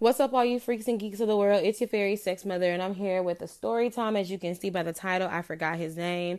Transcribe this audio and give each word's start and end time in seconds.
What's 0.00 0.20
up, 0.20 0.32
all 0.32 0.44
you 0.44 0.60
freaks 0.60 0.86
and 0.86 1.00
geeks 1.00 1.18
of 1.18 1.26
the 1.26 1.36
world? 1.36 1.64
It's 1.64 1.80
your 1.80 1.88
fairy 1.88 2.14
sex 2.14 2.44
mother, 2.44 2.70
and 2.70 2.80
I'm 2.80 2.94
here 2.94 3.20
with 3.20 3.42
a 3.42 3.48
story 3.48 3.90
time. 3.90 4.14
As 4.14 4.30
you 4.30 4.38
can 4.38 4.54
see 4.54 4.70
by 4.70 4.84
the 4.84 4.92
title, 4.92 5.26
I 5.28 5.42
forgot 5.42 5.76
his 5.76 5.96
name. 5.96 6.38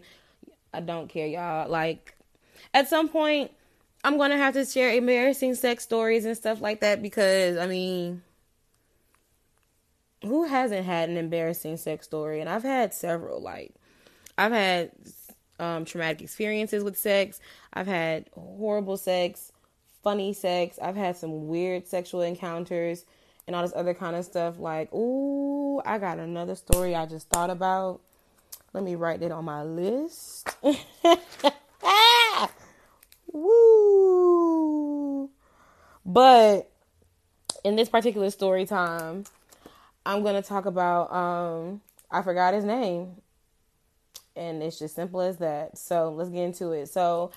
I 0.73 0.79
don't 0.79 1.09
care, 1.09 1.27
y'all. 1.27 1.69
Like, 1.69 2.15
at 2.73 2.87
some 2.87 3.09
point, 3.09 3.51
I'm 4.01 4.17
gonna 4.17 4.37
have 4.37 4.53
to 4.53 4.63
share 4.63 4.93
embarrassing 4.93 5.55
sex 5.55 5.83
stories 5.83 6.23
and 6.23 6.37
stuff 6.37 6.61
like 6.61 6.79
that 6.79 7.01
because, 7.01 7.57
I 7.57 7.67
mean, 7.67 8.21
who 10.23 10.45
hasn't 10.45 10.85
had 10.85 11.09
an 11.09 11.17
embarrassing 11.17 11.75
sex 11.75 12.05
story? 12.05 12.39
And 12.39 12.49
I've 12.49 12.63
had 12.63 12.93
several. 12.93 13.41
Like, 13.41 13.75
I've 14.37 14.53
had 14.53 14.91
um, 15.59 15.83
traumatic 15.83 16.21
experiences 16.21 16.81
with 16.81 16.97
sex. 16.97 17.41
I've 17.73 17.87
had 17.87 18.29
horrible 18.33 18.95
sex, 18.95 19.51
funny 20.01 20.31
sex. 20.31 20.79
I've 20.81 20.95
had 20.95 21.17
some 21.17 21.49
weird 21.49 21.89
sexual 21.89 22.21
encounters 22.21 23.03
and 23.49 23.55
all 23.55 23.63
this 23.63 23.73
other 23.75 23.95
kind 23.95 24.15
of 24.15 24.23
stuff. 24.23 24.59
Like, 24.59 24.93
ooh, 24.93 25.81
I 25.83 25.97
got 25.97 26.19
another 26.19 26.53
story 26.53 26.93
I 26.93 27.07
just 27.07 27.29
thought 27.29 27.49
about. 27.49 27.99
Let 28.73 28.83
me 28.83 28.93
write 28.93 29.23
it 29.23 29.31
on 29.31 29.43
my 29.43 29.63
list. 29.63 30.55
Woo! 33.33 35.31
But 36.05 36.69
in 37.63 37.75
this 37.75 37.89
particular 37.89 38.29
story 38.29 38.67
time, 38.67 39.23
I'm 40.05 40.21
gonna 40.21 40.43
talk 40.43 40.67
about 40.67 41.11
um 41.11 41.81
I 42.11 42.21
forgot 42.21 42.53
his 42.53 42.65
name. 42.65 43.15
And 44.35 44.61
it's 44.61 44.77
just 44.77 44.93
simple 44.93 45.21
as 45.21 45.37
that. 45.37 45.75
So 45.75 46.11
let's 46.11 46.29
get 46.29 46.43
into 46.43 46.69
it. 46.73 46.89
So 46.89 47.31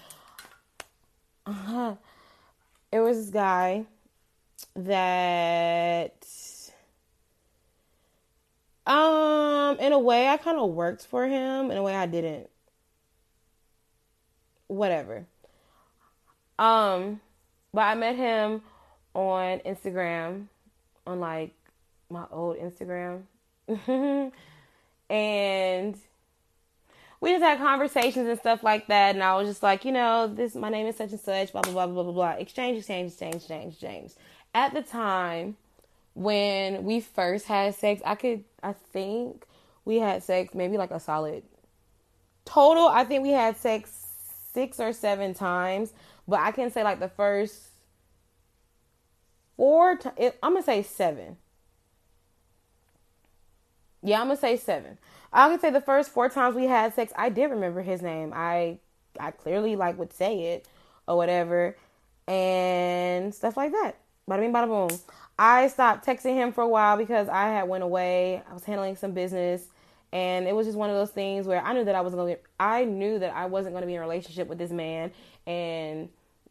uh, 1.46 1.94
it 2.92 3.00
was 3.00 3.16
this 3.16 3.30
guy 3.30 3.86
that 4.74 6.26
um 8.86 9.78
in 9.78 9.92
a 9.92 9.98
way 9.98 10.28
I 10.28 10.36
kind 10.36 10.58
of 10.58 10.70
worked 10.70 11.06
for 11.06 11.26
him. 11.26 11.70
In 11.70 11.76
a 11.76 11.82
way 11.82 11.94
I 11.94 12.06
didn't. 12.06 12.48
Whatever. 14.66 15.26
Um 16.58 17.20
but 17.74 17.82
I 17.82 17.94
met 17.94 18.16
him 18.16 18.62
on 19.14 19.60
Instagram 19.60 20.46
on 21.06 21.20
like 21.20 21.54
my 22.10 22.24
old 22.30 22.58
Instagram. 22.58 23.22
And 25.12 25.94
we 27.20 27.32
just 27.32 27.42
had 27.44 27.58
conversations 27.58 28.26
and 28.26 28.38
stuff 28.38 28.62
like 28.62 28.86
that. 28.86 29.14
And 29.14 29.22
I 29.22 29.34
was 29.36 29.46
just 29.46 29.62
like 29.62 29.84
you 29.84 29.92
know 29.92 30.26
this 30.26 30.54
my 30.54 30.70
name 30.70 30.86
is 30.86 30.96
such 30.96 31.10
and 31.10 31.20
such 31.20 31.52
blah 31.52 31.60
blah 31.60 31.72
blah 31.72 31.86
blah 31.86 32.02
blah 32.02 32.12
blah. 32.12 32.30
Exchange 32.30 32.78
exchange 32.78 33.12
exchange 33.12 33.34
exchange 33.36 33.72
exchange 33.74 34.12
at 34.54 34.74
the 34.74 34.82
time 34.82 35.56
when 36.14 36.84
we 36.84 37.00
first 37.00 37.46
had 37.46 37.74
sex, 37.74 38.02
I 38.04 38.14
could, 38.14 38.44
I 38.62 38.72
think 38.72 39.46
we 39.84 39.96
had 39.96 40.22
sex 40.22 40.54
maybe 40.54 40.76
like 40.76 40.90
a 40.90 41.00
solid 41.00 41.42
total. 42.44 42.86
I 42.86 43.04
think 43.04 43.22
we 43.22 43.30
had 43.30 43.56
sex 43.56 43.90
six 44.52 44.78
or 44.78 44.92
seven 44.92 45.34
times, 45.34 45.92
but 46.28 46.40
I 46.40 46.52
can 46.52 46.70
say 46.70 46.84
like 46.84 47.00
the 47.00 47.08
first 47.08 47.62
four, 49.56 49.98
I'm 50.18 50.32
gonna 50.42 50.62
say 50.62 50.82
seven. 50.82 51.36
Yeah, 54.02 54.20
I'm 54.20 54.26
gonna 54.26 54.36
say 54.36 54.56
seven. 54.56 54.98
I 55.32 55.48
can 55.48 55.60
say 55.60 55.70
the 55.70 55.80
first 55.80 56.10
four 56.10 56.28
times 56.28 56.54
we 56.54 56.64
had 56.64 56.94
sex, 56.94 57.12
I 57.16 57.30
did 57.30 57.50
remember 57.50 57.80
his 57.80 58.02
name. 58.02 58.32
I, 58.34 58.78
I 59.18 59.30
clearly 59.30 59.76
like 59.76 59.98
would 59.98 60.12
say 60.12 60.54
it 60.54 60.68
or 61.08 61.16
whatever, 61.16 61.76
and 62.28 63.34
stuff 63.34 63.56
like 63.56 63.72
that. 63.72 63.96
Bada 64.28 64.40
bing, 64.40 64.52
bada 64.52 64.68
boom. 64.68 64.98
I 65.38 65.68
stopped 65.68 66.06
texting 66.06 66.34
him 66.34 66.52
for 66.52 66.62
a 66.62 66.68
while 66.68 66.96
because 66.96 67.28
I 67.28 67.48
had 67.48 67.68
went 67.68 67.82
away. 67.82 68.42
I 68.48 68.54
was 68.54 68.62
handling 68.62 68.94
some 68.96 69.12
business, 69.12 69.64
and 70.12 70.46
it 70.46 70.54
was 70.54 70.66
just 70.66 70.78
one 70.78 70.90
of 70.90 70.96
those 70.96 71.10
things 71.10 71.46
where 71.46 71.60
I 71.60 71.72
knew 71.72 71.84
that 71.84 71.94
I 71.94 72.02
was 72.02 72.14
going. 72.14 72.36
I 72.60 72.84
knew 72.84 73.18
that 73.18 73.34
I 73.34 73.46
wasn't 73.46 73.74
going 73.74 73.82
to 73.82 73.86
be 73.86 73.94
in 73.94 73.98
a 73.98 74.02
relationship 74.02 74.46
with 74.46 74.58
this 74.58 74.70
man, 74.70 75.10
and 75.46 76.08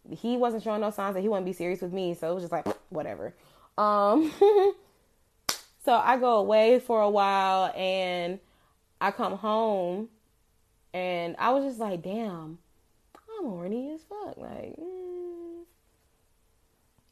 he 0.10 0.36
wasn't 0.36 0.64
showing 0.64 0.82
no 0.82 0.90
signs 0.90 1.14
that 1.16 1.22
he 1.22 1.30
wouldn't 1.30 1.46
be 1.46 1.54
serious 1.54 1.82
with 1.82 1.94
me. 1.94 2.14
So 2.14 2.30
it 2.30 2.34
was 2.34 2.44
just 2.44 2.52
like 2.52 2.68
whatever. 2.90 3.34
Um, 3.78 4.34
so 5.86 5.94
I 5.94 6.18
go 6.18 6.38
away 6.38 6.80
for 6.80 7.02
a 7.02 7.10
while, 7.10 7.72
and 7.74 8.40
I 9.00 9.12
come 9.12 9.38
home, 9.38 10.10
and 10.94 11.38
I 11.40 11.52
was 11.52 11.64
just 11.64 11.80
like, 11.80 12.02
damn, 12.02 12.58
I'm 13.16 13.46
horny 13.46 13.94
as 13.94 14.02
fuck, 14.04 14.36
like. 14.36 14.76
Mm 14.78 15.01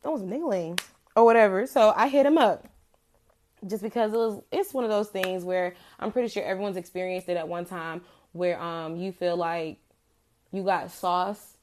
that 0.03 0.11
was 0.11 0.21
niggling 0.21 0.79
or 1.15 1.25
whatever. 1.25 1.67
So 1.67 1.93
I 1.95 2.07
hit 2.07 2.25
him 2.25 2.37
up 2.37 2.67
just 3.67 3.83
because 3.83 4.13
it 4.13 4.17
was 4.17 4.41
it's 4.51 4.73
one 4.73 4.83
of 4.83 4.89
those 4.89 5.09
things 5.09 5.43
where 5.43 5.75
I'm 5.99 6.11
pretty 6.11 6.29
sure 6.29 6.43
everyone's 6.43 6.77
experienced 6.77 7.27
it 7.29 7.37
at 7.37 7.47
one 7.47 7.65
time 7.65 8.01
where 8.31 8.61
um 8.61 8.95
you 8.95 9.11
feel 9.11 9.35
like 9.35 9.79
you 10.51 10.63
got 10.63 10.91
sauce 10.91 11.57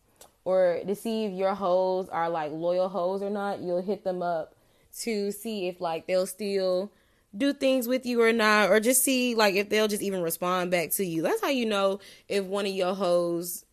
or 0.45 0.81
to 0.87 0.95
see 0.95 1.25
if 1.25 1.33
your 1.33 1.55
hoes 1.55 2.09
are 2.09 2.31
like 2.31 2.53
loyal 2.53 2.89
hoes 2.89 3.21
or 3.21 3.31
not, 3.31 3.61
you'll 3.61 3.83
hit 3.83 4.05
them 4.05 4.23
up 4.23 4.55
to 5.01 5.33
see 5.33 5.67
if 5.67 5.81
like 5.81 6.07
they'll 6.07 6.27
still 6.27 6.93
do 7.37 7.53
things 7.53 7.89
with 7.89 8.07
you 8.07 8.23
or 8.23 8.33
not, 8.33 8.71
or 8.71 8.79
just 8.79 9.03
see 9.03 9.35
like 9.35 9.57
if 9.57 9.69
they'll 9.69 9.89
just 9.89 10.03
even 10.03 10.23
respond 10.23 10.71
back 10.71 10.91
to 10.93 11.05
you. 11.05 11.21
That's 11.21 11.41
how 11.41 11.49
you 11.49 11.67
know 11.67 11.99
if 12.29 12.45
one 12.45 12.65
of 12.65 12.73
your 12.73 12.95
hoes 12.95 13.65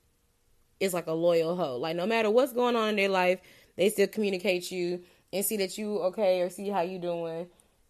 is 0.79 0.94
like 0.94 1.06
a 1.07 1.13
loyal 1.13 1.56
hoe. 1.56 1.78
Like 1.78 1.96
no 1.96 2.07
matter 2.07 2.31
what's 2.31 2.53
going 2.53 2.75
on 2.75 2.90
in 2.90 2.96
their 2.96 3.07
life, 3.07 3.40
they 3.75 3.89
still 3.89 4.07
communicate 4.07 4.72
you 4.72 5.01
and 5.31 5.45
see 5.45 5.57
that 5.57 5.78
you 5.78 6.00
okay 6.00 6.41
or 6.41 6.50
see 6.50 6.69
how 6.69 6.81
you 6.81 7.00
doing. 7.00 7.47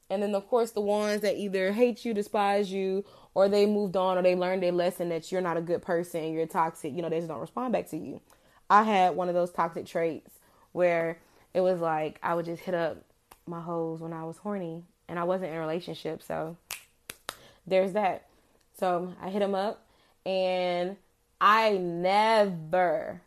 And 0.10 0.22
then 0.22 0.36
of 0.36 0.48
course 0.48 0.72
the 0.72 0.82
ones 0.82 1.22
that 1.22 1.38
either 1.38 1.72
hate 1.72 2.06
you, 2.06 2.14
despise 2.14 2.72
you, 2.72 3.06
or 3.34 3.50
they 3.50 3.66
moved 3.66 3.98
on 3.98 4.18
or 4.18 4.22
they 4.22 4.36
learned 4.36 4.64
their 4.64 4.72
lesson 4.72 5.10
that 5.10 5.32
you're 5.32 5.42
not 5.42 5.58
a 5.58 5.62
good 5.62 5.82
person, 5.82 6.34
you're 6.34 6.46
toxic, 6.46 6.94
you 6.94 7.02
know, 7.02 7.10
they 7.10 7.18
just 7.18 7.28
don't 7.28 7.40
respond 7.40 7.74
back 7.74 7.90
to 7.90 7.98
you. 7.98 8.22
I 8.70 8.84
had 8.84 9.16
one 9.16 9.28
of 9.28 9.36
those 9.36 9.52
toxic 9.52 9.86
traits 9.86 10.32
where 10.72 11.20
it 11.54 11.62
was 11.62 11.80
like 11.80 12.20
I 12.24 12.36
would 12.36 12.46
just 12.46 12.62
hit 12.62 12.76
up 12.76 13.04
my 13.46 13.62
hoes 13.62 14.02
when 14.02 14.14
I 14.14 14.24
was 14.24 14.38
horny 14.38 14.84
and 15.08 15.20
I 15.20 15.24
wasn't 15.24 15.52
in 15.52 15.58
a 15.58 15.60
relationship, 15.60 16.24
so 16.24 16.58
there's 17.68 17.94
that. 17.94 18.28
So 18.80 19.14
I 19.22 19.30
hit 19.30 19.42
him 19.42 19.56
up 19.56 19.86
and 20.26 20.98
I 21.40 21.72
never 21.72 23.22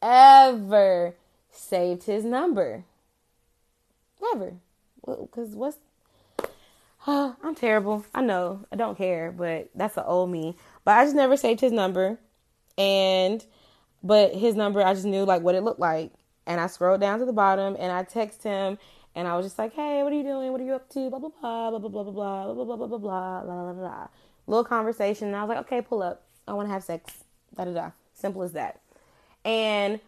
ever 0.00 1.14
saved 1.54 2.04
his 2.04 2.24
number. 2.24 2.84
Never. 4.20 4.54
Because 5.06 5.50
what's. 5.50 5.78
Oh, 7.06 7.36
I'm 7.42 7.54
terrible. 7.54 8.04
I 8.14 8.22
know. 8.22 8.64
I 8.72 8.76
don't 8.76 8.96
care, 8.96 9.30
but 9.30 9.68
that's 9.74 9.94
the 9.94 10.04
old 10.04 10.30
me. 10.30 10.56
But 10.84 10.92
I 10.98 11.04
just 11.04 11.16
never 11.16 11.36
saved 11.36 11.60
his 11.60 11.72
number. 11.72 12.18
And, 12.78 13.44
but 14.02 14.34
his 14.34 14.54
number, 14.54 14.82
I 14.82 14.94
just 14.94 15.04
knew 15.04 15.24
like 15.24 15.42
what 15.42 15.54
it 15.54 15.62
looked 15.62 15.80
like. 15.80 16.12
And 16.46 16.60
I 16.60 16.66
scrolled 16.66 17.00
down 17.00 17.18
to 17.18 17.26
the 17.26 17.32
bottom 17.32 17.76
and 17.78 17.92
I 17.92 18.04
text 18.04 18.42
him 18.42 18.78
and 19.14 19.28
I 19.28 19.36
was 19.36 19.46
just 19.46 19.58
like, 19.58 19.74
hey, 19.74 20.02
what 20.02 20.12
are 20.12 20.16
you 20.16 20.22
doing? 20.22 20.50
What 20.50 20.60
are 20.60 20.64
you 20.64 20.74
up 20.74 20.88
to? 20.90 21.08
Blah, 21.08 21.18
blah, 21.18 21.30
blah, 21.40 21.70
blah, 21.70 21.80
blah, 21.80 22.02
blah, 22.02 22.12
blah, 22.12 22.54
blah, 22.54 22.64
blah, 22.64 22.76
blah, 22.76 22.86
blah, 22.86 22.98
blah, 22.98 22.98
blah, 22.98 23.42
blah, 23.44 23.72
blah, 23.72 23.72
blah. 23.72 24.08
Little 24.46 24.64
conversation. 24.64 25.28
And 25.28 25.36
I 25.36 25.42
was 25.42 25.48
like, 25.48 25.58
okay, 25.66 25.80
pull 25.82 26.02
up. 26.02 26.22
I 26.48 26.52
want 26.52 26.68
to 26.68 26.72
have 26.72 26.82
sex. 26.82 27.24
Da, 27.54 27.64
da, 27.64 27.72
da. 27.72 27.90
Simple 28.14 28.42
as 28.42 28.52
that. 28.52 28.80
And 29.44 30.00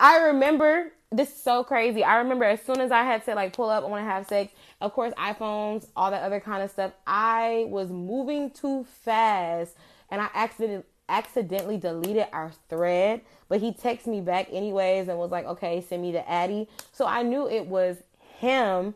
I 0.00 0.18
remember 0.18 0.92
this 1.10 1.28
is 1.28 1.42
so 1.42 1.64
crazy. 1.64 2.04
I 2.04 2.18
remember 2.18 2.44
as 2.44 2.62
soon 2.62 2.80
as 2.80 2.90
I 2.90 3.02
had 3.02 3.24
to 3.24 3.34
like 3.34 3.54
pull 3.54 3.70
up, 3.70 3.84
I 3.84 3.86
want 3.86 4.04
to 4.04 4.10
have 4.10 4.26
sex. 4.26 4.52
Of 4.80 4.92
course, 4.92 5.12
iPhones, 5.14 5.88
all 5.96 6.10
that 6.10 6.22
other 6.22 6.40
kind 6.40 6.62
of 6.62 6.70
stuff. 6.70 6.92
I 7.06 7.66
was 7.68 7.90
moving 7.90 8.50
too 8.50 8.84
fast, 9.04 9.74
and 10.10 10.20
I 10.20 10.28
accidentally 10.34 10.84
accidentally 11.10 11.78
deleted 11.78 12.26
our 12.34 12.52
thread. 12.68 13.22
But 13.48 13.60
he 13.60 13.72
texted 13.72 14.08
me 14.08 14.20
back 14.20 14.48
anyways 14.52 15.08
and 15.08 15.18
was 15.18 15.30
like, 15.30 15.46
"Okay, 15.46 15.80
send 15.80 16.02
me 16.02 16.12
the 16.12 16.28
Addy." 16.28 16.68
So 16.92 17.06
I 17.06 17.22
knew 17.22 17.48
it 17.48 17.66
was 17.66 17.96
him. 18.38 18.94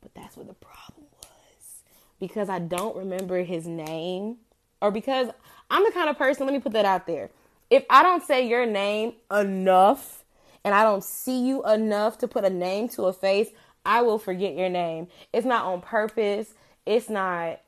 But 0.00 0.14
that's 0.14 0.36
what 0.36 0.48
the 0.48 0.54
problem 0.54 1.06
was 1.22 1.82
because 2.18 2.48
I 2.48 2.58
don't 2.58 2.96
remember 2.96 3.42
his 3.42 3.66
name, 3.66 4.38
or 4.80 4.90
because 4.90 5.28
I'm 5.70 5.84
the 5.84 5.92
kind 5.92 6.08
of 6.08 6.16
person. 6.16 6.46
Let 6.46 6.54
me 6.54 6.60
put 6.60 6.72
that 6.72 6.86
out 6.86 7.06
there. 7.06 7.30
If 7.68 7.84
I 7.90 8.02
don't 8.02 8.22
say 8.22 8.48
your 8.48 8.66
name 8.66 9.12
enough 9.30 10.21
and 10.64 10.74
I 10.74 10.84
don't 10.84 11.04
see 11.04 11.40
you 11.40 11.64
enough 11.64 12.18
to 12.18 12.28
put 12.28 12.44
a 12.44 12.50
name 12.50 12.88
to 12.90 13.04
a 13.04 13.12
face, 13.12 13.48
I 13.84 14.02
will 14.02 14.18
forget 14.18 14.54
your 14.54 14.68
name. 14.68 15.08
It's 15.32 15.46
not 15.46 15.64
on 15.64 15.80
purpose. 15.80 16.54
It's 16.86 17.08
not 17.08 17.60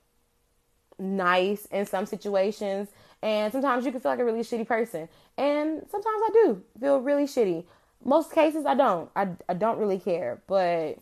nice 0.99 1.67
in 1.67 1.87
some 1.87 2.06
situations. 2.06 2.88
And 3.23 3.52
sometimes 3.52 3.85
you 3.85 3.91
can 3.91 4.00
feel 4.00 4.12
like 4.12 4.20
a 4.20 4.25
really 4.25 4.41
shitty 4.41 4.67
person. 4.67 5.08
And 5.37 5.82
sometimes 5.91 6.23
I 6.25 6.31
do 6.32 6.62
feel 6.79 7.00
really 7.00 7.25
shitty. 7.25 7.64
Most 8.05 8.32
cases 8.32 8.67
I 8.67 8.75
don't. 8.75 9.11
I, 9.17 9.29
I 9.49 9.55
don't 9.55 9.79
really 9.79 9.99
care. 9.99 10.41
But 10.46 10.99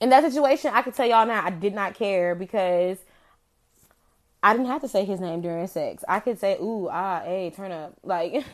in 0.00 0.10
that 0.10 0.24
situation, 0.24 0.70
I 0.72 0.82
can 0.82 0.92
tell 0.92 1.06
y'all 1.06 1.26
now 1.26 1.44
I 1.44 1.50
did 1.50 1.74
not 1.74 1.94
care 1.94 2.34
because 2.34 2.98
I 4.44 4.52
didn't 4.52 4.66
have 4.66 4.82
to 4.82 4.88
say 4.88 5.06
his 5.06 5.20
name 5.20 5.40
during 5.40 5.66
sex. 5.66 6.04
I 6.06 6.20
could 6.20 6.38
say, 6.38 6.58
ooh, 6.60 6.86
ah, 6.92 7.22
hey, 7.24 7.50
turn 7.50 7.72
up. 7.72 7.94
Like, 8.04 8.44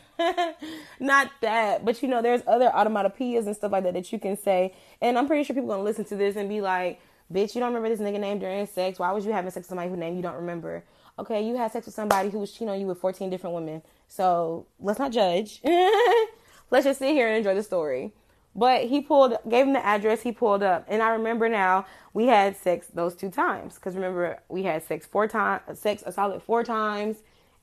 not 1.01 1.29
that. 1.41 1.83
But 1.83 2.01
you 2.01 2.07
know, 2.07 2.21
there's 2.21 2.41
other 2.47 2.71
automatopoeias 2.73 3.45
and 3.45 3.53
stuff 3.53 3.73
like 3.73 3.83
that 3.83 3.95
that 3.95 4.09
you 4.13 4.17
can 4.17 4.37
say. 4.37 4.73
And 5.01 5.17
I'm 5.17 5.27
pretty 5.27 5.43
sure 5.43 5.53
people 5.53 5.75
to 5.75 5.81
listen 5.81 6.05
to 6.05 6.15
this 6.15 6.37
and 6.37 6.47
be 6.47 6.61
like, 6.61 7.01
bitch, 7.31 7.55
you 7.55 7.59
don't 7.59 7.73
remember 7.73 7.89
this 7.89 7.99
nigga 7.99 8.21
name 8.21 8.39
during 8.39 8.65
sex. 8.67 8.99
Why 8.99 9.11
was 9.11 9.25
you 9.25 9.33
having 9.33 9.51
sex 9.51 9.65
with 9.65 9.67
somebody 9.67 9.89
whose 9.89 9.99
name 9.99 10.15
you 10.15 10.21
don't 10.21 10.35
remember? 10.35 10.85
Okay, 11.19 11.45
you 11.45 11.57
had 11.57 11.73
sex 11.73 11.87
with 11.87 11.95
somebody 11.95 12.29
who 12.29 12.39
was 12.39 12.53
cheating 12.53 12.69
on 12.69 12.79
you 12.79 12.87
with 12.87 12.99
14 12.99 13.29
different 13.29 13.53
women. 13.53 13.81
So 14.07 14.67
let's 14.79 14.97
not 14.97 15.11
judge. 15.11 15.59
let's 16.71 16.85
just 16.85 16.99
sit 16.99 17.11
here 17.11 17.27
and 17.27 17.35
enjoy 17.35 17.53
the 17.53 17.63
story. 17.63 18.13
But 18.55 18.85
he 18.85 19.01
pulled, 19.01 19.37
gave 19.47 19.65
him 19.65 19.73
the 19.73 19.85
address. 19.85 20.21
He 20.21 20.31
pulled 20.31 20.61
up, 20.61 20.85
and 20.87 21.01
I 21.01 21.09
remember 21.09 21.47
now 21.47 21.85
we 22.13 22.25
had 22.27 22.57
sex 22.57 22.87
those 22.93 23.15
two 23.15 23.29
times. 23.29 23.77
Cause 23.77 23.95
remember 23.95 24.39
we 24.49 24.63
had 24.63 24.83
sex 24.83 25.05
four 25.05 25.27
times, 25.27 25.61
sex 25.79 26.03
a 26.05 26.11
solid 26.11 26.43
four 26.43 26.63
times. 26.63 27.17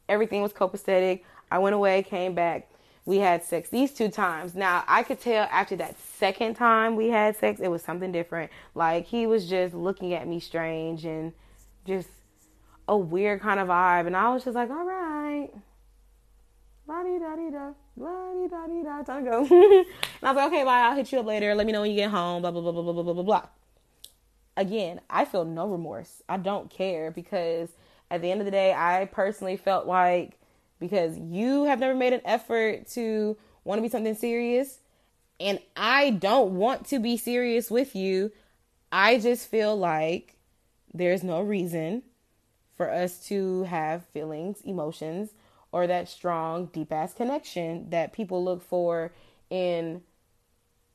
Everything 0.08 0.40
was 0.40 0.52
copacetic. 0.52 1.23
I 1.50 1.58
went 1.58 1.75
away, 1.75 2.02
came 2.02 2.35
back. 2.35 2.70
We 3.05 3.19
had 3.19 3.43
sex 3.44 3.69
these 3.69 3.93
two 3.93 4.08
times. 4.08 4.55
Now 4.55 4.85
I 4.88 5.02
could 5.02 5.20
tell 5.20 5.46
after 5.50 5.76
that 5.76 5.99
second 5.99 6.55
time 6.55 6.96
we 6.96 7.08
had 7.08 7.37
sex, 7.37 7.61
it 7.61 7.70
was 7.70 7.82
something 7.82 8.12
different. 8.12 8.50
Like 8.75 9.06
he 9.06 9.26
was 9.26 9.49
just 9.49 9.75
looking 9.75 10.14
at 10.14 10.26
me 10.26 10.41
strange 10.41 11.05
and 11.05 11.32
just 11.87 12.08
a 12.87 12.96
weird 12.96 13.41
kind 13.41 13.61
of 13.61 13.69
vibe, 13.69 14.06
and 14.06 14.17
I 14.17 14.32
was 14.32 14.44
just 14.44 14.55
like, 14.55 14.70
all 14.70 14.84
right. 14.84 15.50
La 16.87 17.02
di 17.02 17.19
da 17.19 17.37
di 17.37 17.50
da, 17.50 17.73
la 17.98 18.32
di 18.34 18.48
da 18.48 18.66
di 18.66 18.82
da, 18.82 19.02
time 19.02 19.24
go. 19.24 19.38
and 19.40 19.86
I 20.22 20.32
was 20.32 20.36
like, 20.36 20.46
okay, 20.48 20.64
bye, 20.64 20.80
I'll 20.80 20.96
hit 20.96 21.12
you 21.12 21.20
up 21.20 21.26
later. 21.26 21.54
Let 21.54 21.66
me 21.66 21.72
know 21.72 21.82
when 21.82 21.90
you 21.90 21.96
get 21.96 22.10
home, 22.10 22.42
blah, 22.42 22.50
blah, 22.50 22.62
blah, 22.62 22.72
blah, 22.72 22.82
blah, 22.82 23.02
blah, 23.02 23.12
blah, 23.14 23.22
blah. 23.22 23.46
Again, 24.56 25.00
I 25.08 25.24
feel 25.24 25.44
no 25.44 25.68
remorse. 25.68 26.22
I 26.28 26.36
don't 26.36 26.70
care 26.70 27.10
because 27.10 27.68
at 28.10 28.22
the 28.22 28.30
end 28.30 28.40
of 28.40 28.44
the 28.44 28.50
day, 28.50 28.72
I 28.72 29.08
personally 29.12 29.56
felt 29.56 29.86
like 29.86 30.38
because 30.80 31.18
you 31.18 31.64
have 31.64 31.80
never 31.80 31.94
made 31.94 32.12
an 32.12 32.22
effort 32.24 32.88
to 32.88 33.36
want 33.64 33.78
to 33.78 33.82
be 33.82 33.88
something 33.88 34.14
serious 34.14 34.78
and 35.40 35.60
I 35.76 36.10
don't 36.10 36.56
want 36.56 36.86
to 36.86 36.98
be 36.98 37.16
serious 37.16 37.70
with 37.70 37.94
you, 37.94 38.32
I 38.90 39.18
just 39.18 39.48
feel 39.48 39.76
like 39.76 40.36
there's 40.92 41.22
no 41.22 41.42
reason 41.42 42.02
for 42.76 42.90
us 42.90 43.26
to 43.26 43.64
have 43.64 44.04
feelings, 44.06 44.60
emotions, 44.64 45.30
or 45.73 45.87
that 45.87 46.09
strong, 46.09 46.67
deep 46.67 46.93
ass 46.93 47.12
connection 47.12 47.91
that 47.91 48.12
people 48.12 48.43
look 48.43 48.62
for 48.62 49.12
in 49.50 50.03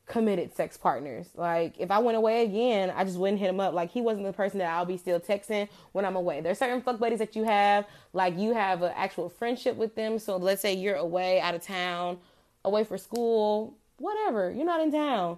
committed 0.05 0.53
sex 0.53 0.77
partners. 0.77 1.29
Like 1.35 1.75
if 1.79 1.89
I 1.89 1.99
went 1.99 2.17
away 2.17 2.43
again, 2.43 2.91
I 2.95 3.03
just 3.03 3.17
wouldn't 3.17 3.39
hit 3.39 3.49
him 3.49 3.59
up. 3.59 3.73
Like 3.73 3.91
he 3.91 4.01
wasn't 4.01 4.25
the 4.25 4.33
person 4.33 4.59
that 4.59 4.69
I'll 4.69 4.85
be 4.85 4.97
still 4.97 5.19
texting 5.19 5.69
when 5.91 6.05
I'm 6.05 6.15
away. 6.15 6.41
There's 6.41 6.59
certain 6.59 6.81
fuck 6.81 6.99
buddies 6.99 7.19
that 7.19 7.35
you 7.35 7.43
have, 7.43 7.85
like 8.11 8.37
you 8.37 8.53
have 8.53 8.81
an 8.81 8.91
actual 8.95 9.29
friendship 9.29 9.75
with 9.77 9.95
them. 9.95 10.19
So 10.19 10.37
let's 10.37 10.61
say 10.61 10.73
you're 10.73 10.95
away 10.95 11.39
out 11.39 11.55
of 11.55 11.61
town, 11.61 12.17
away 12.65 12.83
for 12.83 12.97
school, 12.97 13.77
whatever. 13.97 14.51
You're 14.51 14.65
not 14.65 14.81
in 14.81 14.91
town, 14.91 15.37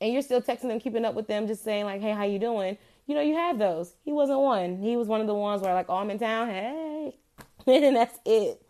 and 0.00 0.12
you're 0.12 0.22
still 0.22 0.42
texting 0.42 0.68
them, 0.68 0.80
keeping 0.80 1.04
up 1.04 1.14
with 1.14 1.26
them, 1.26 1.46
just 1.46 1.64
saying 1.64 1.84
like, 1.84 2.00
"Hey, 2.00 2.12
how 2.12 2.24
you 2.24 2.38
doing?" 2.38 2.76
You 3.06 3.14
know, 3.16 3.20
you 3.22 3.34
have 3.34 3.58
those. 3.58 3.94
He 4.04 4.12
wasn't 4.12 4.40
one. 4.40 4.76
He 4.76 4.96
was 4.96 5.08
one 5.08 5.20
of 5.20 5.26
the 5.26 5.34
ones 5.34 5.62
where 5.62 5.74
like, 5.74 5.86
"Oh, 5.88 5.96
I'm 5.96 6.10
in 6.10 6.18
town. 6.18 6.48
Hey," 6.48 7.16
and 7.66 7.96
that's 7.96 8.18
it. 8.24 8.61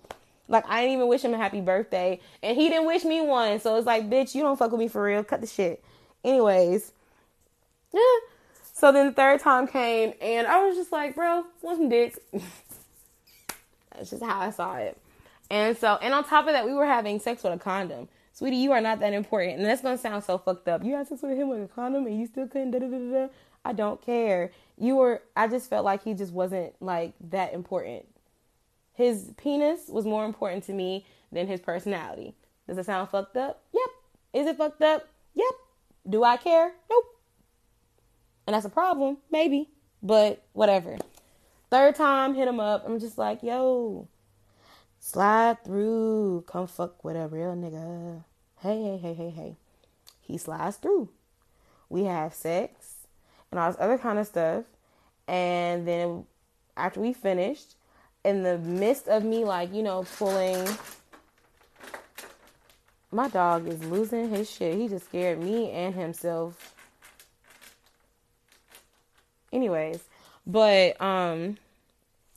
Like 0.52 0.68
I 0.68 0.82
didn't 0.82 0.96
even 0.96 1.08
wish 1.08 1.22
him 1.22 1.34
a 1.34 1.38
happy 1.38 1.60
birthday, 1.62 2.20
and 2.42 2.56
he 2.56 2.68
didn't 2.68 2.86
wish 2.86 3.04
me 3.04 3.22
one. 3.22 3.58
So 3.58 3.76
it's 3.76 3.86
like, 3.86 4.08
bitch, 4.08 4.34
you 4.34 4.42
don't 4.42 4.58
fuck 4.58 4.70
with 4.70 4.78
me 4.78 4.88
for 4.88 5.02
real. 5.02 5.24
Cut 5.24 5.40
the 5.40 5.46
shit. 5.46 5.82
Anyways, 6.22 6.92
yeah. 7.92 8.00
So 8.74 8.92
then 8.92 9.06
the 9.06 9.12
third 9.12 9.40
time 9.40 9.66
came, 9.66 10.12
and 10.20 10.46
I 10.46 10.64
was 10.64 10.76
just 10.76 10.92
like, 10.92 11.14
bro, 11.14 11.44
want 11.62 11.78
some 11.78 11.88
dick? 11.88 12.18
That's 13.94 14.10
just 14.10 14.22
how 14.22 14.40
I 14.40 14.50
saw 14.50 14.76
it. 14.76 14.98
And 15.50 15.76
so, 15.76 15.98
and 16.00 16.14
on 16.14 16.24
top 16.24 16.46
of 16.46 16.52
that, 16.52 16.64
we 16.64 16.74
were 16.74 16.86
having 16.86 17.18
sex 17.18 17.42
with 17.42 17.52
a 17.52 17.58
condom. 17.58 18.08
Sweetie, 18.32 18.56
you 18.56 18.72
are 18.72 18.80
not 18.80 19.00
that 19.00 19.12
important. 19.12 19.58
And 19.58 19.66
that's 19.66 19.82
gonna 19.82 19.98
sound 19.98 20.24
so 20.24 20.38
fucked 20.38 20.66
up. 20.66 20.82
You 20.82 20.94
had 20.94 21.06
sex 21.06 21.22
with 21.22 21.36
him 21.36 21.48
with 21.48 21.62
a 21.62 21.68
condom 21.68 22.06
and 22.06 22.18
you 22.18 22.26
still 22.26 22.48
couldn't 22.48 22.70
da 22.70 22.78
da 22.78 22.88
da 22.88 22.98
da. 22.98 23.28
I 23.64 23.74
don't 23.74 24.00
care. 24.00 24.50
You 24.78 24.96
were 24.96 25.22
I 25.36 25.48
just 25.48 25.68
felt 25.68 25.84
like 25.84 26.02
he 26.02 26.14
just 26.14 26.32
wasn't 26.32 26.72
like 26.80 27.12
that 27.28 27.52
important. 27.52 28.06
His 28.94 29.32
penis 29.36 29.88
was 29.88 30.04
more 30.04 30.24
important 30.24 30.64
to 30.64 30.72
me 30.72 31.06
than 31.30 31.46
his 31.46 31.60
personality. 31.60 32.34
Does 32.68 32.78
it 32.78 32.86
sound 32.86 33.08
fucked 33.08 33.36
up? 33.36 33.62
Yep. 33.72 33.88
Is 34.34 34.46
it 34.46 34.56
fucked 34.56 34.82
up? 34.82 35.08
Yep. 35.34 35.54
Do 36.08 36.24
I 36.24 36.36
care? 36.36 36.72
Nope. 36.90 37.04
And 38.46 38.54
that's 38.54 38.66
a 38.66 38.70
problem, 38.70 39.18
maybe, 39.30 39.68
but 40.02 40.44
whatever. 40.52 40.98
Third 41.70 41.94
time, 41.94 42.34
hit 42.34 42.48
him 42.48 42.60
up. 42.60 42.84
I'm 42.86 42.98
just 42.98 43.16
like, 43.16 43.42
yo, 43.42 44.08
slide 44.98 45.64
through. 45.64 46.44
Come 46.46 46.66
fuck 46.66 47.02
with 47.04 47.16
a 47.16 47.28
real 47.28 47.54
nigga. 47.54 48.24
Hey, 48.60 48.82
hey, 48.82 48.98
hey, 48.98 49.14
hey, 49.14 49.30
hey. 49.30 49.56
He 50.20 50.38
slides 50.38 50.76
through. 50.76 51.08
We 51.88 52.04
have 52.04 52.34
sex 52.34 52.94
and 53.50 53.58
all 53.58 53.70
this 53.70 53.80
other 53.80 53.98
kind 53.98 54.18
of 54.18 54.26
stuff. 54.26 54.64
And 55.28 55.86
then 55.86 56.24
after 56.76 57.00
we 57.00 57.12
finished, 57.12 57.76
in 58.24 58.42
the 58.42 58.58
midst 58.58 59.08
of 59.08 59.24
me, 59.24 59.44
like, 59.44 59.72
you 59.72 59.82
know, 59.82 60.04
pulling. 60.16 60.66
My 63.10 63.28
dog 63.28 63.68
is 63.68 63.82
losing 63.84 64.30
his 64.30 64.50
shit. 64.50 64.76
He 64.76 64.88
just 64.88 65.06
scared 65.06 65.42
me 65.42 65.70
and 65.70 65.94
himself. 65.94 66.74
Anyways, 69.52 70.00
but 70.46 70.98
um 71.00 71.58